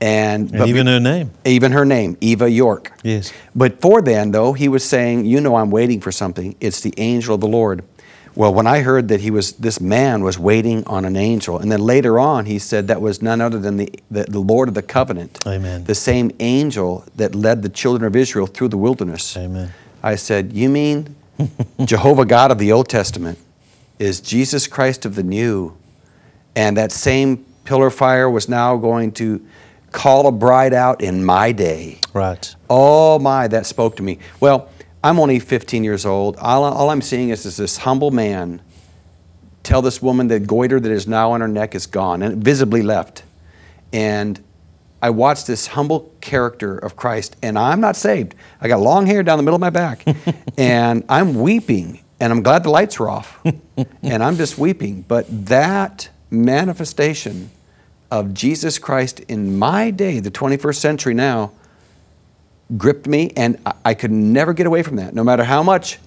and, 0.00 0.54
And 0.54 0.68
even 0.68 0.86
her 0.86 1.00
name. 1.00 1.30
even 1.44 1.72
her 1.72 1.84
name, 1.84 2.16
Eva 2.20 2.50
York. 2.50 2.92
Yes. 3.02 3.32
But 3.54 3.80
for 3.80 4.02
then, 4.02 4.32
though, 4.32 4.52
he 4.52 4.68
was 4.68 4.84
saying, 4.84 5.24
"You 5.24 5.40
know, 5.40 5.56
I'm 5.56 5.70
waiting 5.70 6.00
for 6.00 6.12
something. 6.12 6.54
It's 6.60 6.80
the 6.80 6.94
angel 6.96 7.34
of 7.34 7.40
the 7.40 7.48
Lord." 7.48 7.82
Well, 8.36 8.52
when 8.52 8.66
I 8.66 8.80
heard 8.80 9.08
that 9.08 9.20
he 9.20 9.30
was 9.30 9.52
this 9.52 9.80
man 9.80 10.24
was 10.24 10.38
waiting 10.38 10.84
on 10.86 11.04
an 11.04 11.16
angel, 11.16 11.58
and 11.58 11.70
then 11.70 11.80
later 11.80 12.18
on 12.18 12.46
he 12.46 12.58
said 12.58 12.88
that 12.88 13.00
was 13.00 13.22
none 13.22 13.40
other 13.40 13.60
than 13.60 13.76
the, 13.76 13.92
the, 14.10 14.24
the 14.24 14.40
Lord 14.40 14.68
of 14.68 14.74
the 14.74 14.82
covenant, 14.82 15.38
Amen. 15.46 15.84
the 15.84 15.94
same 15.94 16.32
angel 16.40 17.04
that 17.14 17.34
led 17.34 17.62
the 17.62 17.68
children 17.68 18.06
of 18.06 18.16
Israel 18.16 18.46
through 18.46 18.68
the 18.68 18.76
wilderness. 18.76 19.36
Amen. 19.36 19.72
I 20.02 20.16
said, 20.16 20.52
"You 20.52 20.68
mean 20.68 21.14
Jehovah 21.84 22.24
God 22.24 22.50
of 22.50 22.58
the 22.58 22.72
Old 22.72 22.88
Testament 22.88 23.38
is 23.98 24.20
Jesus 24.20 24.66
Christ 24.66 25.06
of 25.06 25.14
the 25.14 25.22
New, 25.22 25.76
and 26.56 26.76
that 26.76 26.90
same 26.90 27.44
pillar 27.64 27.90
fire 27.90 28.28
was 28.28 28.48
now 28.48 28.76
going 28.76 29.12
to 29.12 29.46
call 29.92 30.26
a 30.26 30.32
bride 30.32 30.74
out 30.74 31.00
in 31.00 31.24
my 31.24 31.52
day." 31.52 32.00
Right. 32.12 32.52
Oh 32.68 33.20
my, 33.20 33.46
that 33.46 33.66
spoke 33.66 33.96
to 33.96 34.02
me. 34.02 34.18
Well, 34.40 34.68
I'm 35.04 35.20
only 35.20 35.38
15 35.38 35.84
years 35.84 36.06
old. 36.06 36.38
All, 36.38 36.64
all 36.64 36.88
I'm 36.88 37.02
seeing 37.02 37.28
is, 37.28 37.44
is 37.44 37.58
this 37.58 37.76
humble 37.76 38.10
man 38.10 38.62
tell 39.62 39.82
this 39.82 40.00
woman 40.00 40.28
that 40.28 40.46
goiter 40.46 40.80
that 40.80 40.90
is 40.90 41.06
now 41.06 41.32
on 41.32 41.42
her 41.42 41.48
neck 41.48 41.74
is 41.74 41.86
gone 41.86 42.22
and 42.22 42.42
visibly 42.42 42.80
left. 42.80 43.22
And 43.92 44.42
I 45.02 45.10
watched 45.10 45.46
this 45.46 45.66
humble 45.66 46.10
character 46.22 46.78
of 46.78 46.96
Christ, 46.96 47.36
and 47.42 47.58
I'm 47.58 47.82
not 47.82 47.96
saved. 47.96 48.34
I 48.62 48.68
got 48.68 48.80
long 48.80 49.04
hair 49.04 49.22
down 49.22 49.36
the 49.36 49.42
middle 49.42 49.56
of 49.56 49.60
my 49.60 49.68
back, 49.68 50.06
and 50.58 51.04
I'm 51.10 51.34
weeping, 51.34 52.00
and 52.18 52.32
I'm 52.32 52.42
glad 52.42 52.62
the 52.62 52.70
lights 52.70 52.98
are 52.98 53.10
off, 53.10 53.38
and 54.02 54.24
I'm 54.24 54.36
just 54.38 54.56
weeping. 54.56 55.04
But 55.06 55.26
that 55.48 56.08
manifestation 56.30 57.50
of 58.10 58.32
Jesus 58.32 58.78
Christ 58.78 59.20
in 59.20 59.58
my 59.58 59.90
day, 59.90 60.20
the 60.20 60.30
21st 60.30 60.76
century 60.76 61.12
now, 61.12 61.52
gripped 62.76 63.06
me, 63.06 63.32
and 63.36 63.58
I- 63.84 63.94
could 63.94 64.10
never 64.10 64.52
get 64.52 64.66
away 64.66 64.82
from 64.82 64.96
that. 64.96 65.14
No 65.14 65.24
matter 65.24 65.44
how 65.44 65.62
much 65.62 65.98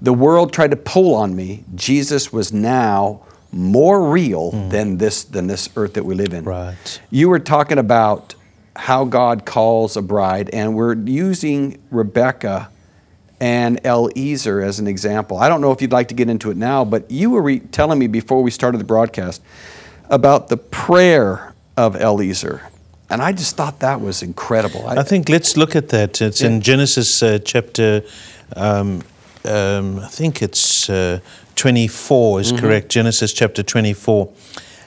the 0.00 0.12
world 0.12 0.52
tried 0.52 0.70
to 0.70 0.76
pull 0.76 1.14
on 1.14 1.34
me, 1.34 1.64
Jesus 1.74 2.32
was 2.32 2.52
now 2.52 3.22
more 3.50 4.10
real 4.10 4.50
hmm. 4.50 4.68
than 4.68 4.98
this 4.98 5.24
than 5.24 5.46
this 5.46 5.70
earth 5.76 5.94
that 5.94 6.04
we 6.04 6.14
live 6.14 6.34
in. 6.34 6.44
Right. 6.44 7.00
You 7.10 7.28
were 7.28 7.38
talking 7.38 7.78
about 7.78 8.34
how 8.76 9.04
God 9.04 9.44
calls 9.44 9.96
a 9.96 10.02
bride, 10.02 10.50
and 10.52 10.74
we're 10.74 10.94
using 10.94 11.82
Rebecca 11.90 12.70
and 13.40 13.84
Eliezer 13.84 14.62
as 14.62 14.78
an 14.78 14.86
example. 14.86 15.38
I 15.38 15.48
don't 15.48 15.60
know 15.60 15.72
if 15.72 15.80
you'd 15.80 15.92
like 15.92 16.08
to 16.08 16.14
get 16.14 16.28
into 16.28 16.50
it 16.50 16.56
now, 16.56 16.84
but 16.84 17.10
you 17.10 17.30
were 17.30 17.42
re- 17.42 17.60
telling 17.60 17.98
me 17.98 18.06
before 18.06 18.42
we 18.42 18.50
started 18.50 18.78
the 18.78 18.84
broadcast 18.84 19.42
about 20.10 20.48
the 20.48 20.56
prayer 20.56 21.54
of 21.76 21.96
Eliezer. 21.96 22.62
And 23.10 23.22
I 23.22 23.32
just 23.32 23.56
thought 23.56 23.80
that 23.80 24.00
was 24.00 24.22
incredible. 24.22 24.86
I 24.86 25.02
think 25.02 25.28
let's 25.28 25.56
look 25.56 25.74
at 25.74 25.88
that. 25.88 26.20
It's 26.20 26.40
Yeah. 26.40 26.48
in 26.48 26.60
Genesis 26.60 27.22
uh, 27.22 27.38
chapter, 27.44 28.02
um, 28.54 29.02
um, 29.44 30.00
I 30.00 30.08
think 30.08 30.42
it's 30.42 30.90
uh, 30.90 31.20
24 31.56 32.40
is 32.40 32.52
correct. 32.52 32.90
Genesis 32.90 33.32
chapter 33.32 33.62
24. 33.62 34.28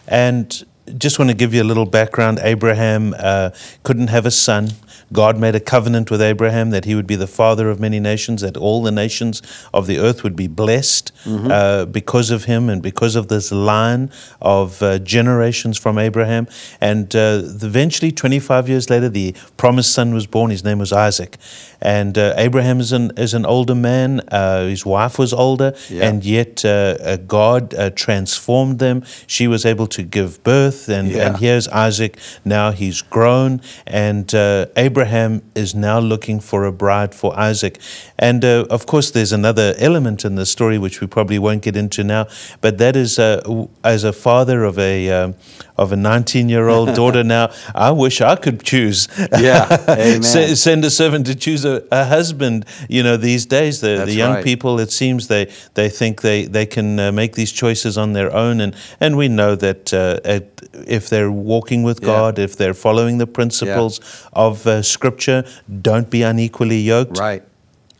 And 0.08 0.64
just 0.98 1.20
want 1.20 1.30
to 1.30 1.36
give 1.36 1.54
you 1.54 1.62
a 1.62 1.66
little 1.66 1.86
background. 1.86 2.40
Abraham 2.42 3.14
uh, 3.18 3.52
couldn't 3.84 4.08
have 4.08 4.26
a 4.26 4.32
son. 4.32 4.70
God 5.14 5.38
made 5.38 5.56
a 5.56 5.60
covenant 5.60 6.10
with 6.10 6.22
Abraham 6.22 6.70
that 6.70 6.86
he 6.86 6.96
would 6.96 7.08
be 7.08 7.16
the 7.16 7.28
father 7.28 7.70
of 7.70 7.80
many 7.80 8.00
nations, 8.00 8.42
that 8.42 8.56
all 8.56 8.82
the 8.82 8.92
nations 8.92 9.42
of 9.74 9.86
the 9.86 10.00
earth 10.00 10.24
would 10.24 10.36
be 10.36 10.48
blessed 10.48 11.12
uh, 11.26 11.86
because 11.86 12.32
of 12.32 12.46
him 12.46 12.70
and 12.70 12.82
because 12.82 13.16
of 13.16 13.28
this 13.28 13.52
line 13.52 14.10
of 14.42 14.82
uh, 14.82 15.00
generations 15.00 15.78
from 15.78 15.98
Abraham. 15.98 16.48
And 16.80 17.14
uh, 17.16 17.42
eventually, 17.44 18.12
25 18.12 18.70
years 18.70 18.90
later, 18.90 19.10
the 19.10 19.36
promised 19.58 19.94
son 19.94 20.14
was 20.14 20.28
born. 20.28 20.50
His 20.50 20.64
name 20.64 20.80
was 20.80 20.94
Isaac. 20.94 21.38
And 21.82 22.18
uh, 22.18 22.34
Abraham 22.38 22.80
is 22.80 22.92
an, 22.92 23.12
is 23.18 23.34
an 23.34 23.46
older 23.46 23.76
man. 23.76 24.22
Uh, 24.30 24.68
his 24.68 24.86
wife 24.86 25.20
was 25.20 25.34
older. 25.34 25.74
Yeah. 25.90 26.08
And 26.08 26.24
yet, 26.24 26.64
uh, 26.64 26.98
uh, 27.02 27.18
God 27.18 27.74
uh, 27.74 27.90
transformed 27.90 28.80
them. 28.80 29.04
She 29.28 29.48
was 29.48 29.66
able 29.66 29.88
to 29.88 30.04
give 30.04 30.42
birth. 30.44 30.71
And, 30.90 31.10
Yeah. 31.10 31.28
and 31.28 31.38
here's 31.38 31.68
Isaac. 31.68 32.18
Now 32.46 32.72
he's 32.72 33.02
grown. 33.02 33.62
And 33.86 34.34
uh, 34.34 34.66
Abraham 34.76 35.42
is 35.56 35.74
now 35.76 36.00
looking 36.00 36.40
for 36.40 36.66
a 36.66 36.72
bride 36.72 37.14
for 37.14 37.38
Isaac. 37.38 37.80
And 38.18 38.44
uh, 38.46 38.66
of 38.70 38.86
course, 38.86 39.12
there's 39.12 39.32
another 39.32 39.74
element 39.78 40.26
in 40.26 40.36
the 40.36 40.46
story 40.46 40.78
which 40.78 41.02
we 41.02 41.08
probably 41.08 41.40
won't 41.40 41.62
get 41.64 41.76
into 41.76 42.04
now. 42.04 42.28
But 42.62 42.78
that 42.78 42.96
is, 42.96 43.20
uh, 43.20 43.66
as 43.84 44.04
a 44.04 44.14
father 44.14 44.64
of 44.64 44.78
a, 44.78 45.10
um, 45.10 45.36
of 45.78 45.92
a 45.92 45.96
19 45.96 46.50
year 46.50 46.68
old 46.70 46.94
daughter 46.96 47.24
now, 47.24 47.52
I 47.74 47.92
wish 47.92 48.22
I 48.22 48.36
could 48.36 48.64
choose. 48.64 49.08
Yeah, 49.32 50.22
send 50.22 50.86
a 50.86 50.90
servant 50.90 51.26
to 51.28 51.36
choose 51.36 51.66
a, 51.66 51.84
a 51.92 52.06
husband. 52.06 52.66
You 52.90 53.04
know, 53.04 53.18
these 53.18 53.46
days, 53.46 53.82
the, 53.82 54.04
the 54.06 54.14
young 54.14 54.36
right. 54.36 54.44
people, 54.44 54.80
it 54.80 54.92
seems 54.92 55.28
they, 55.28 55.52
they 55.74 55.90
think 55.90 56.22
they, 56.22 56.46
they 56.46 56.66
can 56.66 57.00
uh, 57.00 57.12
make 57.12 57.34
these 57.36 57.52
choices 57.52 57.98
on 57.98 58.14
their 58.14 58.34
own. 58.34 58.62
And, 58.62 58.76
and 59.00 59.18
we 59.18 59.28
know 59.28 59.56
that 59.56 59.94
uh, 59.94 60.20
at, 60.24 60.61
if 60.88 61.10
they're 61.10 61.32
walking 61.32 61.84
with 61.84 62.00
Yeah. 62.02 62.08
God, 62.08 62.40
if 62.40 62.56
they're 62.56 62.74
following 62.74 63.18
the 63.20 63.28
principles 63.28 64.00
of 64.34 64.66
uh, 64.68 64.82
Scripture, 64.82 65.44
don't 65.82 66.10
be 66.10 66.24
unequally 66.24 66.80
yoked 66.80 67.18
Right. 67.20 67.44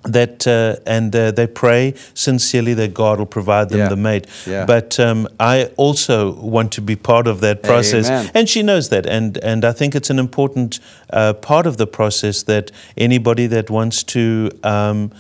that 0.04 0.48
uh, 0.48 0.76
and 0.86 1.16
uh, 1.16 1.30
they 1.32 1.46
pray 1.48 1.94
sincerely 2.16 2.74
that 2.74 2.92
God 2.94 3.20
will 3.20 3.28
provide 3.28 3.70
them 3.70 3.80
Yeah. 3.80 3.90
the 3.90 3.96
mate. 3.96 4.26
Yeah. 4.48 4.66
But 4.66 5.00
um, 5.00 5.28
I 5.40 5.66
also 5.78 6.34
want 6.42 6.72
to 6.74 6.82
be 6.82 6.96
part 6.96 7.28
of 7.28 7.40
that 7.42 7.62
process, 7.62 8.10
Amen. 8.10 8.32
and 8.34 8.50
she 8.50 8.64
knows 8.64 8.90
that, 8.90 9.06
and 9.06 9.38
and 9.44 9.64
I 9.64 9.72
think 9.74 9.94
it's 9.96 10.10
an 10.10 10.18
important 10.20 10.80
uh, 11.14 11.34
part 11.34 11.66
of 11.68 11.76
the 11.78 11.86
process 11.88 12.44
that 12.44 12.72
anybody 12.98 13.48
that 13.48 13.70
wants 13.70 14.04
to. 14.04 14.50
Um, 14.64 15.12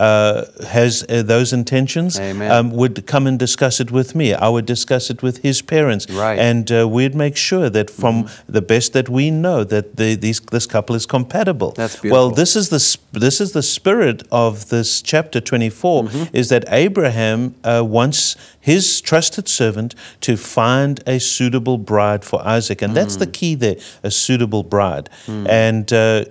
uh, 0.00 0.44
has 0.78 1.04
uh, 1.08 1.22
those 1.34 1.52
intentions 1.56 2.18
um, 2.18 2.70
would 2.80 3.06
come 3.06 3.26
and 3.28 3.38
discuss 3.38 3.80
it 3.80 3.90
with 3.92 4.14
me. 4.14 4.26
I 4.46 4.48
would 4.54 4.66
discuss 4.66 5.10
it 5.10 5.22
with 5.22 5.36
his 5.42 5.62
parents, 5.62 6.06
Right. 6.10 6.38
and 6.38 6.70
uh, 6.72 6.88
we'd 6.96 7.14
make 7.14 7.36
sure 7.36 7.68
that 7.70 7.88
from 7.90 8.14
Mm-hmm. 8.24 8.52
the 8.52 8.62
best 8.62 8.92
that 8.92 9.08
we 9.08 9.30
know 9.30 9.64
that 9.64 9.96
the, 9.96 10.16
these, 10.16 10.40
this 10.50 10.66
couple 10.66 10.96
is 10.96 11.06
compatible. 11.06 11.70
That's 11.76 12.02
Well, 12.02 12.30
this 12.30 12.56
is 12.56 12.68
the 12.68 12.80
sp- 12.80 13.02
this 13.26 13.40
is 13.40 13.50
the 13.52 13.62
spirit 13.62 14.22
of 14.30 14.52
this 14.68 15.02
chapter 15.02 15.40
24 15.40 16.04
Mm-hmm. 16.04 16.36
is 16.36 16.48
that 16.48 16.64
Abraham 16.68 17.54
uh, 17.64 17.82
wants 17.86 18.36
his 18.60 19.00
trusted 19.00 19.48
servant 19.48 19.94
to 20.20 20.36
find 20.36 21.00
a 21.06 21.18
suitable 21.20 21.78
bride 21.78 22.24
for 22.24 22.38
Isaac, 22.56 22.82
and 22.82 22.94
that's 22.96 23.16
Mm. 23.16 23.18
the 23.18 23.26
key 23.38 23.54
there, 23.56 23.76
a 24.02 24.10
suitable 24.10 24.62
bride. 24.62 25.08
And 25.28 25.92
uh, 25.92 26.24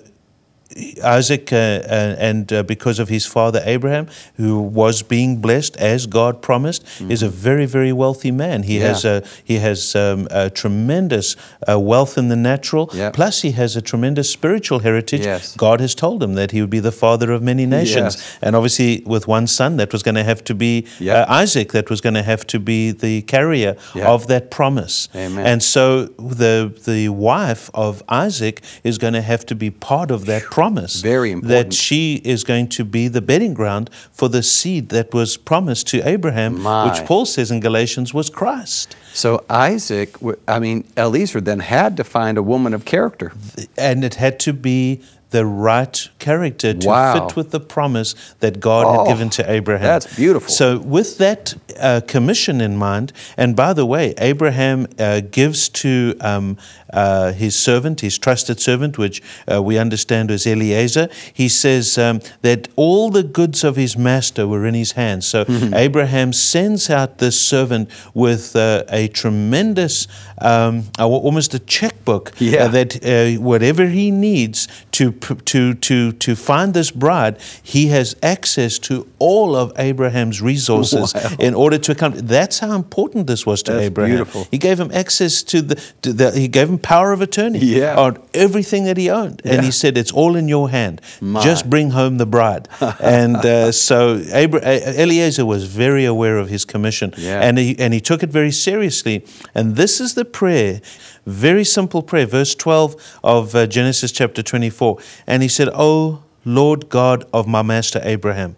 Isaac, 1.03 1.51
uh, 1.51 1.55
uh, 1.55 2.15
and 2.19 2.51
uh, 2.53 2.63
because 2.63 2.99
of 2.99 3.09
his 3.09 3.25
father 3.25 3.61
Abraham, 3.65 4.07
who 4.37 4.61
was 4.61 5.01
being 5.01 5.41
blessed 5.41 5.75
as 5.77 6.05
God 6.05 6.41
promised, 6.41 6.85
is 7.09 7.23
a 7.23 7.29
very, 7.29 7.65
very 7.65 7.91
wealthy 7.91 8.31
man. 8.31 8.63
He. 8.63 8.79
Yeah. 8.79 8.87
has 8.89 9.03
a 9.05 9.23
he 9.43 9.55
has 9.55 9.95
um, 9.95 10.27
a 10.31 10.49
tremendous 10.49 11.35
uh, 11.67 11.79
wealth 11.79 12.17
in 12.17 12.29
the 12.29 12.35
natural. 12.35 12.89
Yeah. 12.93 13.09
Plus, 13.11 13.41
he 13.41 13.51
has 13.51 13.75
a 13.75 13.81
tremendous 13.81 14.29
spiritual 14.29 14.79
heritage. 14.79 15.25
Yes. 15.25 15.55
God 15.55 15.79
has 15.81 15.95
told 15.95 16.21
him 16.23 16.35
that 16.35 16.51
he 16.51 16.61
would 16.61 16.69
be 16.69 16.79
the 16.79 16.91
father 16.91 17.31
of 17.31 17.41
many 17.41 17.65
nations, 17.65 18.15
Yes. 18.15 18.37
and 18.41 18.55
obviously, 18.55 19.03
with 19.05 19.27
one 19.27 19.47
son, 19.47 19.77
that 19.77 19.91
was 19.91 20.03
going 20.03 20.15
to 20.15 20.23
have 20.23 20.43
to 20.45 20.53
be 20.55 20.85
Yeah. 20.99 21.21
uh, 21.23 21.41
Isaac. 21.43 21.71
That 21.71 21.89
was 21.89 21.99
going 22.01 22.15
to 22.15 22.23
have 22.23 22.45
to 22.47 22.59
be 22.59 22.91
the 22.91 23.21
carrier 23.23 23.75
Yeah. 23.95 24.13
of 24.13 24.27
that 24.27 24.49
promise. 24.51 25.09
Amen. 25.15 25.45
And 25.45 25.63
so 25.63 26.05
the 26.39 26.71
the 26.85 27.09
wife 27.09 27.69
of 27.73 28.03
Isaac 28.07 28.61
is 28.83 28.97
going 28.97 29.13
to 29.13 29.21
have 29.21 29.45
to 29.47 29.55
be 29.55 29.71
part 29.71 30.11
of 30.11 30.25
that 30.25 30.43
promise. 30.43 30.58
Very 31.01 31.33
That 31.35 31.73
she 31.73 32.21
is 32.23 32.43
going 32.43 32.69
to 32.69 32.83
be 32.83 33.07
the 33.07 33.21
bedding 33.21 33.53
ground 33.53 33.89
for 34.11 34.29
the 34.29 34.43
seed 34.43 34.89
that 34.89 35.13
was 35.13 35.37
promised 35.37 35.87
to 35.89 36.07
Abraham, 36.07 36.61
My. 36.61 36.89
which 36.89 37.05
Paul 37.05 37.25
says 37.25 37.51
in 37.51 37.59
Galatians 37.59 38.13
was 38.13 38.29
Christ. 38.29 38.95
So 39.13 39.43
Isaac, 39.49 40.17
I 40.47 40.59
mean, 40.59 40.83
Eliezer 40.95 41.41
then 41.41 41.59
had 41.59 41.97
to 41.97 42.03
find 42.03 42.37
a 42.37 42.43
woman 42.43 42.73
of 42.73 42.85
character. 42.85 43.31
And 43.77 44.03
it 44.03 44.15
had 44.15 44.39
to 44.41 44.53
be 44.53 45.01
the 45.31 45.45
right 45.45 46.09
character 46.19 46.73
to 46.73 46.87
Wow. 46.87 47.27
fit 47.27 47.35
with 47.35 47.51
the 47.51 47.59
promise 47.59 48.15
that 48.39 48.59
God 48.59 48.85
Oh, 48.87 48.91
had 49.05 49.07
given 49.07 49.29
to 49.31 49.51
Abraham. 49.51 49.85
that's 49.87 50.15
beautiful. 50.15 50.49
So, 50.49 50.79
with 50.79 51.17
that 51.19 51.53
uh, 51.79 52.01
commission 52.07 52.61
in 52.61 52.77
mind, 52.77 53.13
and 53.37 53.55
by 53.55 53.73
the 53.73 53.85
way, 53.85 54.13
Abraham 54.17 54.87
uh, 54.97 55.21
gives 55.31 55.69
to 55.69 56.15
um, 56.21 56.57
uh, 56.91 57.31
his 57.33 57.55
servant, 57.55 58.01
his 58.01 58.17
trusted 58.17 58.59
servant, 58.59 58.97
which 58.97 59.21
uh, 59.51 59.61
we 59.61 59.77
understand 59.77 60.31
as 60.31 60.47
Eliezer, 60.47 61.09
he 61.33 61.47
says 61.47 61.97
um, 61.97 62.21
that 62.41 62.67
all 62.75 63.09
the 63.11 63.23
goods 63.23 63.63
of 63.63 63.75
his 63.75 63.95
master 63.97 64.47
were 64.47 64.65
in 64.65 64.73
his 64.73 64.93
hands. 64.93 65.25
So, 65.27 65.45
Mm-hmm. 65.45 65.73
Abraham 65.89 66.33
sends 66.33 66.89
out 66.89 67.17
this 67.19 67.39
servant 67.39 67.89
with 68.13 68.55
uh, 68.55 68.83
a 68.89 69.07
tremendous, 69.09 70.07
um, 70.41 70.83
almost 70.99 71.53
a 71.53 71.59
checkbook 71.59 72.31
Yeah. 72.39 72.65
uh, 72.65 72.67
that 72.69 73.05
uh, 73.05 73.41
whatever 73.41 73.87
he 73.87 74.11
needs 74.11 74.67
to, 74.91 75.11
to, 75.19 75.73
to, 75.73 76.11
to 76.13 76.35
find 76.35 76.73
this 76.73 76.91
bride, 76.91 77.37
he 77.63 77.87
has 77.87 78.15
access 78.23 78.79
to 78.79 79.07
all 79.19 79.55
of 79.55 79.71
Abraham's 79.77 80.41
resources 80.41 81.13
Wow. 81.19 81.29
in 81.39 81.53
order 81.53 81.77
to 81.77 81.91
accomplish. 81.91 82.23
That's 82.25 82.59
how 82.59 82.71
important 82.75 83.27
this 83.27 83.45
was 83.45 83.63
to 83.63 83.73
That's 83.73 83.85
Abraham. 83.85 84.11
beautiful. 84.17 84.47
He 84.51 84.57
gave 84.57 84.79
him 84.79 84.91
access 84.91 85.43
to 85.43 85.61
the, 85.61 85.75
to 86.01 86.13
the, 86.13 86.31
he 86.31 86.47
gave 86.47 86.69
him 86.69 86.77
power 86.77 87.11
of 87.11 87.21
attorney 87.21 87.59
Yeah. 87.59 87.95
on 87.95 88.17
everything 88.33 88.85
that 88.85 88.97
he 88.97 89.09
owned. 89.09 89.41
And 89.43 89.55
Yeah. 89.55 89.61
he 89.61 89.71
said, 89.71 89.97
It's 89.97 90.11
all 90.11 90.35
in 90.35 90.47
your 90.47 90.69
hand. 90.69 91.01
My. 91.21 91.43
Just 91.43 91.69
bring 91.69 91.91
home 91.91 92.17
the 92.17 92.25
bride. 92.25 92.67
and 92.99 93.35
uh, 93.37 93.71
so 93.71 94.21
Abra- 94.33 94.61
Eliezer 94.63 95.45
was 95.45 95.65
very 95.65 96.05
aware 96.05 96.37
of 96.37 96.49
his 96.49 96.65
commission. 96.65 97.13
Yeah. 97.17 97.41
And, 97.41 97.57
he, 97.57 97.77
and 97.79 97.93
he 97.93 97.99
took 98.01 98.23
it 98.23 98.29
very 98.29 98.51
seriously. 98.51 99.25
And 99.55 99.75
this 99.75 99.99
is 99.99 100.13
the 100.13 100.25
prayer, 100.25 100.81
very 101.29 101.63
simple 101.63 102.01
prayer, 102.03 102.25
verse 102.25 102.55
12 102.55 103.19
of 103.23 103.55
uh, 103.55 103.67
Genesis 103.67 104.11
chapter 104.11 104.41
24. 104.43 104.97
And 105.27 105.41
he 105.43 105.49
said, 105.49 105.69
O 105.73 106.23
Lord 106.45 106.89
God 106.89 107.25
of 107.33 107.47
my 107.47 107.61
master 107.61 108.01
Abraham, 108.03 108.55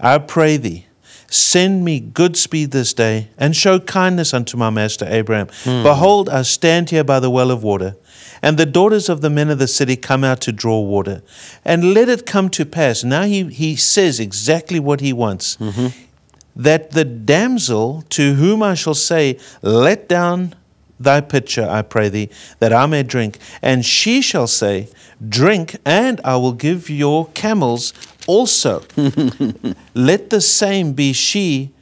I 0.00 0.18
pray 0.18 0.56
thee, 0.56 0.86
send 1.28 1.84
me 1.84 2.00
good 2.00 2.36
speed 2.36 2.72
this 2.72 2.92
day, 2.92 3.28
and 3.38 3.54
show 3.56 3.78
kindness 3.80 4.34
unto 4.34 4.56
my 4.56 4.70
master 4.70 5.06
Abraham. 5.08 5.48
Behold, 5.64 6.28
I 6.28 6.42
stand 6.42 6.90
here 6.90 7.04
by 7.04 7.20
the 7.20 7.30
well 7.30 7.50
of 7.50 7.62
water, 7.62 7.96
and 8.42 8.58
the 8.58 8.66
daughters 8.66 9.08
of 9.08 9.20
the 9.20 9.30
men 9.30 9.48
of 9.50 9.58
the 9.58 9.68
city 9.68 9.96
come 9.96 10.24
out 10.24 10.40
to 10.42 10.52
draw 10.52 10.80
water. 10.80 11.22
And 11.64 11.94
let 11.94 12.08
it 12.08 12.26
come 12.26 12.50
to 12.50 12.66
pass. 12.66 13.04
Now 13.04 13.22
he, 13.22 13.44
he 13.44 13.76
says 13.76 14.20
exactly 14.20 14.80
what 14.80 15.00
he 15.00 15.12
wants. 15.12 15.56
That 16.56 16.92
the 16.92 17.04
damsel 17.04 18.02
to 18.10 18.34
whom 18.34 18.62
I 18.62 18.74
shall 18.74 18.94
say, 18.94 19.38
Let 19.62 20.08
down 20.08 20.54
thy 20.98 21.20
pitcher, 21.20 21.68
I 21.68 21.82
pray 21.82 22.08
thee, 22.08 22.30
that 22.58 22.72
I 22.72 22.86
may 22.86 23.02
drink. 23.02 23.38
And 23.62 23.84
she 23.84 24.20
shall 24.20 24.46
say, 24.46 24.88
Drink, 25.26 25.76
and 25.84 26.20
I 26.24 26.36
will 26.36 26.52
give 26.52 26.90
your 26.90 27.28
camels 27.28 27.92
also. 28.26 28.82
Let 29.94 30.30
the 30.30 30.40
same 30.40 30.92
be 30.92 31.12
she 31.12 31.72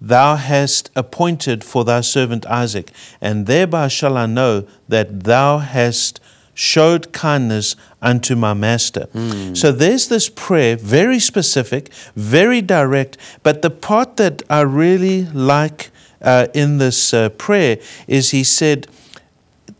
thou 0.00 0.36
hast 0.36 0.90
appointed 0.94 1.64
for 1.64 1.84
thy 1.84 2.00
servant 2.00 2.46
Isaac, 2.46 2.92
and 3.20 3.46
thereby 3.46 3.88
shall 3.88 4.16
I 4.16 4.26
know 4.26 4.66
that 4.88 5.24
thou 5.24 5.58
hast 5.58 6.20
showed 6.54 7.12
kindness 7.12 7.76
unto 8.00 8.34
my 8.34 8.54
master. 8.54 9.04
Hmm. 9.12 9.54
So 9.54 9.72
there's 9.72 10.08
this 10.08 10.30
prayer, 10.30 10.76
very 10.76 11.18
specific, 11.18 11.92
very 12.14 12.62
direct, 12.62 13.18
but 13.42 13.60
the 13.60 13.70
part 13.70 14.16
that 14.16 14.42
I 14.48 14.62
really 14.62 15.24
like 15.26 15.90
uh, 16.26 16.48
in 16.52 16.78
this 16.78 17.14
uh, 17.14 17.30
prayer 17.30 17.78
is 18.06 18.32
he 18.32 18.44
said, 18.44 18.88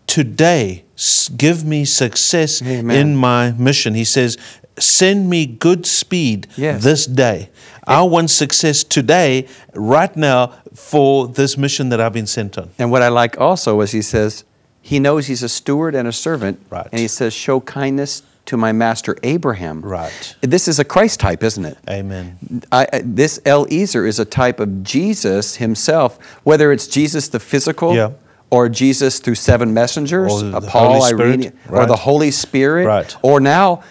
Today, 0.07 0.85
give 1.37 1.65
me 1.65 1.85
success 1.85 2.63
Amen. 2.63 2.97
in 2.97 3.17
my 3.17 3.53
mission. 3.53 3.95
He 3.95 4.05
says, 4.05 4.39
Send 4.79 5.29
me 5.29 5.47
good 5.47 5.85
speed 5.87 6.47
Yes. 6.57 6.85
this 6.85 7.07
day. 7.07 7.51
I 7.87 8.03
want 8.03 8.31
success 8.31 8.85
today, 8.85 9.47
right 9.75 10.15
now, 10.17 10.55
for 10.75 11.29
this 11.29 11.57
mission 11.57 11.89
that 11.91 12.01
I've 12.01 12.13
been 12.13 12.27
sent 12.27 12.59
on. 12.59 12.71
And 12.79 12.91
what 12.91 13.03
I 13.03 13.09
like 13.09 13.41
also 13.41 13.81
is 13.81 13.93
he 13.93 14.03
says, 14.03 14.45
he 14.83 14.99
knows 15.01 15.27
he's 15.27 15.43
a 15.43 15.49
steward 15.49 15.95
and 15.95 16.07
a 16.07 16.13
servant. 16.13 16.61
Right. 16.71 16.87
And 16.93 17.01
he 17.01 17.09
says, 17.09 17.33
show 17.33 17.61
kindness 17.61 18.23
to 18.47 18.57
my 18.57 18.73
master 18.73 19.17
Abraham. 19.23 19.81
Right. 19.83 20.35
This 20.41 20.69
is 20.69 20.79
a 20.79 20.85
Christ 20.85 21.21
type, 21.21 21.43
isn't 21.43 21.65
it? 21.65 21.79
Amen. 21.89 22.63
I, 22.73 22.87
this 23.05 23.41
Eliezer 23.45 24.07
is 24.07 24.19
a 24.19 24.25
type 24.25 24.61
of 24.61 24.83
Jesus 24.83 25.57
himself, 25.57 26.19
whether 26.45 26.73
it's 26.73 26.87
Jesus 26.87 27.29
the 27.29 27.41
physical 27.41 27.95
Yeah. 27.95 28.11
or 28.51 28.69
Jesus 28.69 29.19
through 29.19 29.35
seven 29.35 29.75
messengers, 29.75 30.33
Or 30.43 30.61
Paul, 30.61 31.03
Spirit, 31.03 31.41
Irene, 31.41 31.53
or 31.69 31.87
the 31.87 31.97
Holy 31.97 32.31
Spirit, 32.31 32.87
Right. 32.87 33.17
or 33.23 33.41
now, 33.41 33.83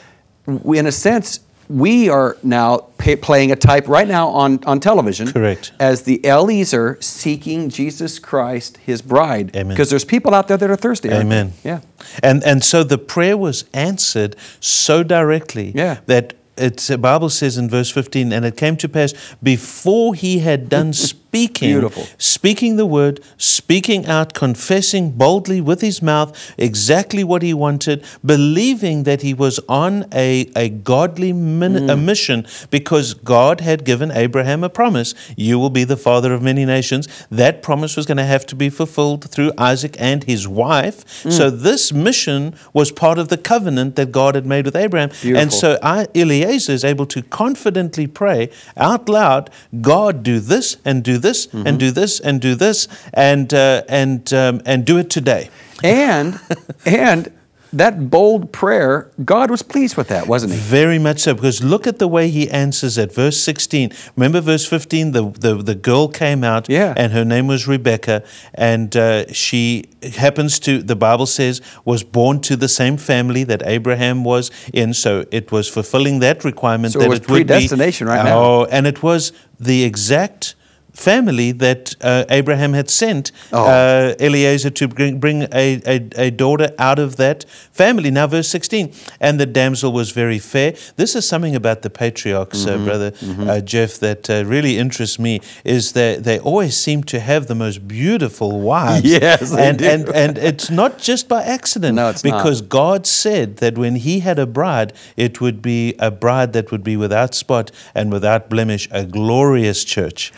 we, 0.46 0.78
in 0.80 0.88
a 0.88 0.92
sense, 0.92 1.40
we 1.68 2.10
are 2.10 2.38
now 2.44 2.78
pa 2.98 3.16
playing 3.22 3.52
a 3.52 3.56
type 3.56 3.88
right 3.88 4.08
now 4.08 4.30
on, 4.30 4.64
on 4.66 4.80
television 4.80 5.32
Correct. 5.32 5.72
as 5.80 6.04
the 6.04 6.20
Eliezer 6.26 6.98
seeking 7.02 7.70
Jesus 7.70 8.20
Christ, 8.20 8.78
his 8.78 9.02
bride. 9.02 9.56
Amen. 9.56 9.70
Because 9.70 9.90
there's 9.90 10.06
people 10.06 10.34
out 10.34 10.48
there 10.48 10.58
that 10.58 10.70
are 10.70 10.76
thirsty. 10.76 11.10
Amen. 11.12 11.54
Yeah. 11.64 11.82
And 12.22 12.44
and 12.44 12.64
so 12.64 12.84
the 12.84 12.98
prayer 12.98 13.38
was 13.38 13.66
answered 13.74 14.36
so 14.60 15.04
directly 15.04 15.72
Yeah. 15.76 16.00
that 16.06 16.34
it's 16.58 16.88
the 16.88 16.98
Bible 16.98 17.30
says 17.30 17.58
in 17.58 17.70
verse 17.70 17.92
15, 17.92 18.32
and 18.32 18.46
it 18.46 18.56
came 18.56 18.78
to 18.78 18.88
pass 18.88 19.14
before 19.44 20.16
he 20.16 20.40
had 20.40 20.70
done 20.70 20.94
speaking, 20.94 21.22
Beautiful. 21.74 22.08
speaking 22.18 22.78
the 22.78 22.86
word, 22.86 23.20
speaking 23.38 24.06
out, 24.06 24.34
confessing 24.34 25.12
boldly 25.12 25.60
with 25.62 25.82
his 25.82 26.02
mouth 26.02 26.54
exactly 26.58 27.24
what 27.24 27.42
he 27.42 27.54
wanted, 27.54 28.04
believing 28.24 29.04
that 29.04 29.22
he 29.22 29.34
was 29.34 29.60
on 29.68 30.06
a, 30.14 30.50
a 30.56 30.70
godly 30.70 31.34
min- 31.34 31.90
a 31.90 31.96
mm. 31.96 32.04
mission 32.04 32.46
because 32.70 33.14
God 33.14 33.62
had 33.62 33.84
given 33.84 34.12
Abraham 34.12 34.64
a 34.64 34.70
promise 34.70 35.14
you 35.36 35.60
will 35.60 35.70
be 35.70 35.84
the 35.84 35.98
father 35.98 36.34
of 36.34 36.42
many 36.42 36.66
nations. 36.66 37.08
That 37.30 37.62
promise 37.62 37.98
was 37.98 38.06
going 38.06 38.18
to 38.18 38.24
have 38.36 38.46
to 38.48 38.56
be 38.56 38.70
fulfilled 38.70 39.30
through 39.30 39.52
Isaac 39.58 39.96
and 40.00 40.24
his 40.24 40.48
wife. 40.48 41.24
Mm. 41.24 41.32
So 41.32 41.50
this 41.50 41.92
mission 41.92 42.56
was 42.74 42.92
part 42.92 43.18
of 43.18 43.28
the 43.30 43.38
covenant 43.38 43.96
that 43.96 44.12
God 44.12 44.36
had 44.36 44.46
made 44.46 44.66
with 44.66 44.76
Abraham. 44.76 45.10
And 45.24 45.52
so 45.52 45.78
I, 45.82 46.08
Eliezer 46.16 46.72
is 46.72 46.84
able 46.84 47.06
to 47.08 47.22
confidently 47.24 48.08
pray 48.08 48.50
out 48.78 49.10
loud, 49.10 49.50
God, 49.82 50.24
do 50.24 50.40
this 50.40 50.78
and 50.86 51.04
do 51.04 51.18
this 51.18 51.25
and 51.54 51.80
do 51.80 51.92
this 51.92 52.20
and 52.20 52.42
do 52.42 52.56
this 52.56 52.88
and, 53.14 53.54
uh, 53.54 53.82
and, 53.90 54.32
um, 54.34 54.62
and 54.66 54.86
do 54.86 54.98
it 54.98 55.10
today. 55.10 55.50
And, 55.84 56.40
and 56.86 57.32
that 57.74 58.10
bold 58.10 58.54
prayer, 58.54 59.12
God 59.26 59.52
was 59.52 59.62
pleased 59.62 59.98
with 59.98 60.08
that, 60.08 60.28
wasn't 60.28 60.54
he? 60.54 60.60
Very 60.60 60.98
much 60.98 61.20
so, 61.20 61.34
because 61.34 61.62
look 61.62 61.86
at 61.88 62.00
the 62.00 62.08
way 62.08 62.30
he 62.30 62.50
answers 62.50 62.98
it. 62.98 63.14
Verse 63.14 63.38
16. 63.42 63.92
Remember 64.16 64.40
verse 64.40 64.66
15? 64.66 65.12
The, 65.12 65.24
the, 65.32 65.56
the 65.56 65.76
girl 65.76 66.08
came 66.08 66.42
out, 66.46 66.70
Yeah. 66.70 66.94
and 66.96 67.12
her 67.12 67.26
name 67.26 67.48
was 67.48 67.68
Rebecca, 67.68 68.24
and 68.54 68.96
uh, 68.96 69.26
she 69.34 69.84
happens 70.16 70.58
to, 70.60 70.82
the 70.82 70.96
Bible 70.96 71.26
says, 71.26 71.60
was 71.84 72.02
born 72.04 72.40
to 72.42 72.56
the 72.56 72.70
same 72.70 72.96
family 72.96 73.44
that 73.44 73.62
Abraham 73.66 74.24
was 74.24 74.52
in, 74.74 74.94
so 74.94 75.26
it 75.32 75.52
was 75.52 75.68
fulfilling 75.68 76.20
that 76.20 76.46
requirement 76.46 76.94
So 76.94 77.00
it 77.00 77.04
that 77.04 77.10
was 77.10 77.20
it 77.20 77.30
would 77.30 77.38
be. 77.40 77.44
predestination 77.44 78.08
right 78.08 78.24
now. 78.24 78.40
Oh, 78.40 78.66
and 78.72 78.88
it 78.88 79.04
was 79.04 79.34
the 79.60 79.84
exact 79.84 80.56
family 80.96 81.52
that 81.52 81.96
uh, 82.02 82.24
Abraham 82.30 82.74
had 82.74 82.90
sent 82.90 83.32
Oh. 83.52 83.66
uh, 83.66 84.16
Eliezer 84.20 84.70
to 84.72 84.88
bring, 84.88 85.20
bring 85.20 85.44
a, 85.54 85.82
a, 85.86 86.10
a 86.28 86.30
daughter 86.32 86.70
out 86.80 87.00
of 87.00 87.18
that 87.18 87.44
family. 87.72 88.10
Now, 88.12 88.28
verse 88.28 88.48
16, 88.48 88.94
and 89.20 89.40
the 89.40 89.46
damsel 89.46 89.92
was 89.92 90.12
very 90.12 90.40
fair. 90.40 90.74
This 90.96 91.16
is 91.16 91.28
something 91.28 91.56
about 91.56 91.82
the 91.82 91.90
patriarchs, 91.90 92.66
Mm-hmm. 92.66 92.82
uh, 92.82 92.86
brother 92.86 93.12
Uh, 93.52 93.62
Jeff, 93.62 94.00
that 94.00 94.30
uh, 94.30 94.44
really 94.46 94.78
interests 94.78 95.20
me, 95.20 95.42
is 95.64 95.92
that 95.94 96.24
they 96.24 96.40
always 96.40 96.76
seem 96.78 97.04
to 97.04 97.20
have 97.20 97.48
the 97.48 97.56
most 97.56 97.88
beautiful 97.88 98.62
wives. 98.62 99.06
Yes, 99.06 99.52
they 99.52 99.68
and, 99.70 99.78
do. 99.78 99.86
and, 99.86 100.10
and 100.10 100.38
it's 100.38 100.70
not 100.70 100.98
just 100.98 101.28
by 101.28 101.44
accident. 101.44 101.96
No, 101.96 102.10
it's 102.10 102.24
not. 102.24 102.38
because 102.38 102.62
God 102.62 103.06
said 103.06 103.58
that 103.58 103.78
when 103.78 103.96
He 103.98 104.20
had 104.22 104.40
a 104.40 104.46
bride, 104.46 104.94
it 105.18 105.42
would 105.42 105.62
be 105.62 105.96
a 106.00 106.10
bride 106.10 106.54
that 106.54 106.72
would 106.72 106.84
be 106.84 106.96
without 106.98 107.36
spot 107.36 107.72
and 107.94 108.12
without 108.12 108.50
blemish, 108.50 108.88
a 108.92 109.04
glorious 109.06 109.84
church. 109.84 110.32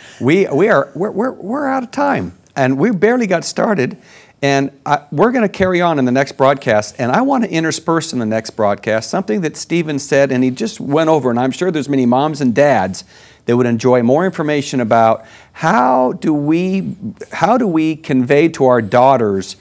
We, 0.51 0.69
are, 0.69 0.91
we're, 0.95 1.11
we're, 1.11 1.31
we're 1.31 1.67
out 1.67 1.83
of 1.83 1.91
time, 1.91 2.37
and 2.55 2.77
we 2.77 2.91
barely 2.91 3.27
got 3.27 3.45
started. 3.45 3.97
And 4.41 4.71
I, 4.85 5.03
we're 5.11 5.31
going 5.31 5.43
to 5.43 5.49
carry 5.49 5.81
on 5.81 5.97
in 5.97 6.05
the 6.05 6.11
next 6.11 6.33
broadcast, 6.33 6.95
and 6.99 7.11
I 7.11 7.21
want 7.21 7.43
to 7.43 7.49
intersperse 7.49 8.13
in 8.13 8.19
the 8.19 8.25
next 8.25 8.51
broadcast 8.51 9.09
something 9.09 9.41
that 9.41 9.57
Stephen 9.57 9.97
said, 9.97 10.31
and 10.31 10.43
he 10.43 10.51
just 10.51 10.79
went 10.79 11.09
over, 11.09 11.31
and 11.31 11.39
I'm 11.39 11.51
sure 11.51 11.71
there's 11.71 11.89
many 11.89 12.05
moms 12.05 12.39
and 12.39 12.53
dads 12.53 13.03
that 13.45 13.57
would 13.57 13.65
enjoy 13.65 14.03
more 14.03 14.25
information 14.25 14.79
about 14.79 15.25
how 15.53 16.13
do 16.13 16.33
we, 16.33 16.95
how 17.31 17.57
do 17.57 17.67
we 17.67 17.95
convey 17.95 18.47
to 18.49 18.65
our 18.65 18.81
daughters, 18.81 19.55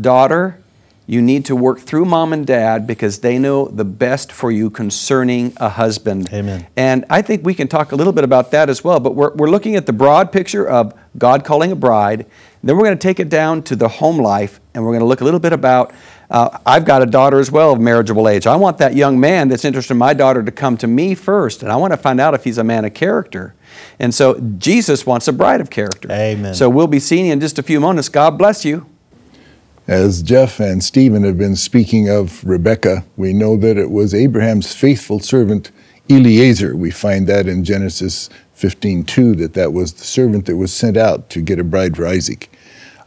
daughter, 0.00 0.60
you 1.10 1.20
need 1.20 1.44
to 1.46 1.56
work 1.56 1.80
through 1.80 2.04
mom 2.04 2.32
and 2.32 2.46
dad 2.46 2.86
because 2.86 3.18
they 3.18 3.36
know 3.36 3.66
the 3.66 3.84
best 3.84 4.30
for 4.30 4.52
you 4.52 4.70
concerning 4.70 5.52
a 5.56 5.68
husband. 5.68 6.32
Amen. 6.32 6.68
And 6.76 7.04
I 7.10 7.20
think 7.20 7.44
we 7.44 7.52
can 7.52 7.66
talk 7.66 7.90
a 7.90 7.96
little 7.96 8.12
bit 8.12 8.22
about 8.22 8.52
that 8.52 8.70
as 8.70 8.84
well. 8.84 9.00
But 9.00 9.16
we're, 9.16 9.34
we're 9.34 9.50
looking 9.50 9.74
at 9.74 9.86
the 9.86 9.92
broad 9.92 10.30
picture 10.30 10.68
of 10.68 10.94
God 11.18 11.44
calling 11.44 11.72
a 11.72 11.74
bride. 11.74 12.26
Then 12.62 12.76
we're 12.76 12.84
going 12.84 12.96
to 12.96 13.02
take 13.02 13.18
it 13.18 13.28
down 13.28 13.64
to 13.64 13.74
the 13.74 13.88
home 13.88 14.18
life, 14.18 14.60
and 14.72 14.84
we're 14.84 14.92
going 14.92 15.00
to 15.00 15.06
look 15.06 15.20
a 15.20 15.24
little 15.24 15.40
bit 15.40 15.52
about. 15.52 15.92
Uh, 16.30 16.56
I've 16.64 16.84
got 16.84 17.02
a 17.02 17.06
daughter 17.06 17.40
as 17.40 17.50
well 17.50 17.72
of 17.72 17.80
marriageable 17.80 18.28
age. 18.28 18.46
I 18.46 18.54
want 18.54 18.78
that 18.78 18.94
young 18.94 19.18
man 19.18 19.48
that's 19.48 19.64
interested 19.64 19.94
in 19.94 19.98
my 19.98 20.14
daughter 20.14 20.44
to 20.44 20.52
come 20.52 20.76
to 20.76 20.86
me 20.86 21.16
first, 21.16 21.64
and 21.64 21.72
I 21.72 21.76
want 21.76 21.92
to 21.92 21.96
find 21.96 22.20
out 22.20 22.34
if 22.34 22.44
he's 22.44 22.58
a 22.58 22.62
man 22.62 22.84
of 22.84 22.94
character. 22.94 23.56
And 23.98 24.14
so 24.14 24.38
Jesus 24.58 25.06
wants 25.06 25.26
a 25.26 25.32
bride 25.32 25.60
of 25.60 25.70
character. 25.70 26.12
Amen. 26.12 26.54
So 26.54 26.70
we'll 26.70 26.86
be 26.86 27.00
seeing 27.00 27.26
you 27.26 27.32
in 27.32 27.40
just 27.40 27.58
a 27.58 27.64
few 27.64 27.80
moments. 27.80 28.08
God 28.08 28.38
bless 28.38 28.64
you. 28.64 28.86
As 29.90 30.22
Jeff 30.22 30.60
and 30.60 30.84
Stephen 30.84 31.24
have 31.24 31.36
been 31.36 31.56
speaking 31.56 32.08
of 32.08 32.44
Rebekah, 32.44 33.04
we 33.16 33.32
know 33.32 33.56
that 33.56 33.76
it 33.76 33.90
was 33.90 34.14
Abraham's 34.14 34.72
faithful 34.72 35.18
servant 35.18 35.72
Eliezer. 36.08 36.76
We 36.76 36.92
find 36.92 37.26
that 37.26 37.48
in 37.48 37.64
Genesis 37.64 38.30
15:2 38.54 39.34
that 39.38 39.54
that 39.54 39.72
was 39.72 39.94
the 39.94 40.04
servant 40.04 40.46
that 40.46 40.54
was 40.54 40.72
sent 40.72 40.96
out 40.96 41.28
to 41.30 41.40
get 41.40 41.58
a 41.58 41.64
bride 41.64 41.96
for 41.96 42.06
Isaac. 42.06 42.52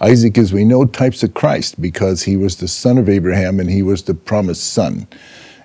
Isaac, 0.02 0.38
as 0.38 0.52
we 0.52 0.66
know, 0.66 0.84
types 0.84 1.24
of 1.24 1.34
Christ 1.34 1.80
because 1.80 2.24
he 2.24 2.36
was 2.36 2.58
the 2.58 2.68
son 2.68 2.98
of 2.98 3.08
Abraham 3.08 3.62
and 3.62 3.70
he 3.70 3.82
was 3.82 4.04
the 4.04 4.14
promised 4.14 4.66
son. 4.66 5.08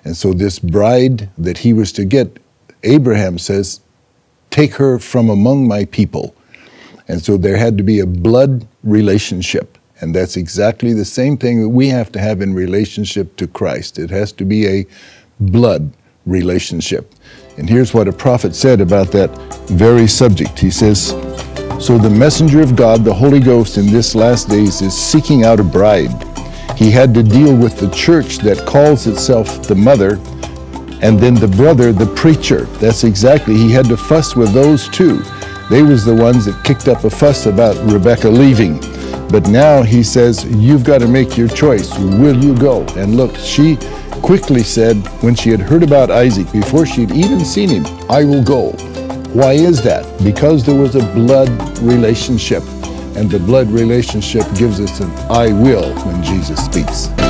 And 0.05 0.15
so 0.15 0.31
this 0.31 0.57
bride 0.57 1.27
that 1.37 1.57
he 1.57 1.73
was 1.73 1.91
to 1.91 2.05
get, 2.05 2.39
Abraham 2.83 3.37
says, 3.37 3.81
"Take 4.51 4.75
her 4.75 4.97
from 4.99 5.29
among 5.29 5.67
my 5.67 5.83
people." 5.83 6.33
And 7.09 7.21
so 7.21 7.35
there 7.35 7.57
had 7.57 7.77
to 7.77 7.83
be 7.83 7.99
a 7.99 8.05
blood 8.05 8.65
relationship. 8.85 9.77
And 10.01 10.15
that's 10.15 10.37
exactly 10.37 10.93
the 10.93 11.05
same 11.05 11.37
thing 11.37 11.61
that 11.61 11.69
we 11.69 11.89
have 11.89 12.11
to 12.13 12.19
have 12.19 12.41
in 12.41 12.53
relationship 12.53 13.35
to 13.37 13.47
Christ. 13.47 13.99
It 13.99 14.09
has 14.09 14.31
to 14.33 14.45
be 14.45 14.67
a 14.67 14.85
blood 15.39 15.91
relationship. 16.25 17.13
And 17.57 17.69
here's 17.69 17.93
what 17.93 18.07
a 18.07 18.13
prophet 18.13 18.55
said 18.55 18.79
about 18.79 19.11
that 19.11 19.29
very 19.67 20.07
subject. 20.07 20.57
He 20.57 20.71
says, 20.71 21.09
So 21.83 21.97
the 21.97 22.09
messenger 22.09 22.61
of 22.61 22.75
God, 22.75 23.03
the 23.03 23.13
Holy 23.13 23.41
Ghost, 23.41 23.77
in 23.77 23.87
this 23.87 24.15
last 24.15 24.47
days 24.47 24.81
is 24.81 24.97
seeking 24.97 25.43
out 25.43 25.59
a 25.59 25.63
bride. 25.63 26.11
He 26.77 26.89
had 26.89 27.13
to 27.15 27.23
deal 27.23 27.55
with 27.55 27.77
the 27.77 27.89
church 27.89 28.37
that 28.37 28.65
calls 28.65 29.07
itself 29.07 29.67
the 29.67 29.75
mother 29.75 30.13
and 31.01 31.19
then 31.19 31.33
the 31.33 31.47
brother, 31.47 31.91
the 31.91 32.05
preacher. 32.15 32.63
That's 32.79 33.03
exactly, 33.03 33.55
he 33.55 33.71
had 33.71 33.85
to 33.85 33.97
fuss 33.97 34.35
with 34.35 34.53
those 34.53 34.87
two. 34.89 35.17
They 35.69 35.83
was 35.83 36.05
the 36.05 36.15
ones 36.15 36.45
that 36.45 36.63
kicked 36.63 36.87
up 36.87 37.03
a 37.03 37.09
fuss 37.09 37.45
about 37.45 37.75
Rebecca 37.91 38.29
leaving. 38.29 38.79
But 39.31 39.47
now 39.47 39.83
he 39.83 40.01
says, 40.01 40.43
you've 40.45 40.83
got 40.83 41.01
to 41.01 41.07
make 41.07 41.37
your 41.37 41.47
choice. 41.47 41.95
Will 41.97 42.35
you 42.35 42.57
go? 42.57 42.83
And 42.97 43.15
look, 43.15 43.35
she 43.35 43.77
quickly 44.23 44.63
said, 44.63 44.97
when 45.21 45.35
she 45.35 45.51
had 45.51 45.59
heard 45.59 45.83
about 45.83 46.09
Isaac, 46.09 46.51
before 46.51 46.85
she'd 46.85 47.11
even 47.11 47.45
seen 47.45 47.69
him, 47.69 47.85
I 48.09 48.23
will 48.23 48.43
go. 48.43 48.71
Why 49.33 49.53
is 49.53 49.83
that? 49.83 50.05
Because 50.23 50.65
there 50.65 50.79
was 50.79 50.95
a 50.95 51.05
blood 51.13 51.49
relationship. 51.79 52.63
And 53.15 53.29
the 53.29 53.39
blood 53.39 53.67
relationship 53.67 54.45
gives 54.55 54.79
us 54.79 54.99
an 54.99 55.11
I 55.29 55.51
will 55.51 55.93
when 56.05 56.23
Jesus 56.23 56.63
speaks. 56.65 57.28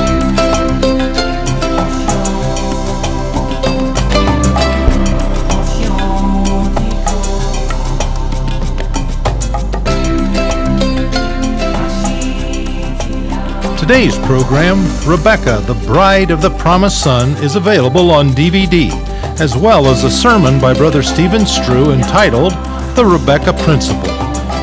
Today's 13.90 14.18
program, 14.18 14.78
Rebecca, 15.04 15.60
the 15.66 15.74
Bride 15.84 16.30
of 16.30 16.40
the 16.40 16.50
Promised 16.50 17.02
Son, 17.02 17.30
is 17.42 17.56
available 17.56 18.12
on 18.12 18.28
DVD, 18.28 18.92
as 19.40 19.56
well 19.56 19.88
as 19.88 20.04
a 20.04 20.10
sermon 20.10 20.60
by 20.60 20.72
Brother 20.72 21.02
Stephen 21.02 21.44
Strew 21.44 21.90
entitled 21.90 22.52
The 22.94 23.04
Rebecca 23.04 23.52
Principle. 23.64 24.14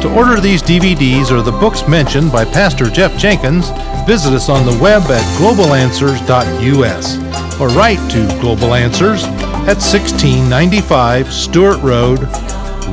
To 0.01 0.15
order 0.15 0.39
these 0.39 0.63
DVDs 0.63 1.29
or 1.29 1.41
the 1.41 1.51
books 1.51 1.85
mentioned 1.89 2.31
by 2.31 2.45
Pastor 2.45 2.89
Jeff 2.89 3.19
Jenkins, 3.19 3.67
visit 4.07 4.31
us 4.31 4.47
on 4.47 4.65
the 4.65 4.79
web 4.81 5.03
at 5.11 5.25
globalanswers.us 5.37 7.59
or 7.59 7.67
write 7.75 7.99
to 8.11 8.39
Global 8.39 8.75
Answers 8.75 9.25
at 9.67 9.83
1695 9.83 11.33
Stewart 11.33 11.81
Road, 11.81 12.21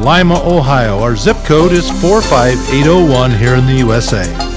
Lima, 0.02 0.42
Ohio. 0.42 0.98
Our 0.98 1.14
zip 1.14 1.36
code 1.44 1.70
is 1.70 1.88
45801 2.02 3.30
here 3.30 3.54
in 3.54 3.66
the 3.66 3.74
USA. 3.74 4.53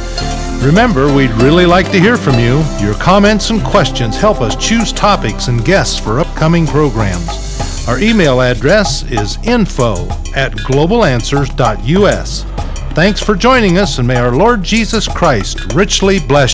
Remember, 0.66 1.14
we'd 1.14 1.32
really 1.32 1.66
like 1.66 1.92
to 1.92 2.00
hear 2.00 2.18
from 2.18 2.40
you. 2.40 2.64
Your 2.80 2.96
comments 2.96 3.52
and 3.52 3.64
questions 3.64 4.18
help 4.18 4.42
us 4.42 4.56
choose 4.56 4.92
topics 4.92 5.48
and 5.48 5.64
guests 5.64 6.00
for 6.00 6.20
upcoming 6.20 6.66
programs. 6.66 7.88
Our 7.88 8.00
email 8.00 8.42
address 8.42 9.04
is 9.04 9.38
info 9.44 10.08
at 10.36 10.52
globalanswers.us. 10.54 12.44
Thanks 12.94 13.22
for 13.22 13.36
joining 13.36 13.78
us, 13.78 14.00
and 14.00 14.08
may 14.08 14.16
our 14.18 14.36
Lord 14.36 14.64
Jesus 14.64 15.08
Christ 15.08 15.74
richly 15.74 16.20
bless 16.20 16.46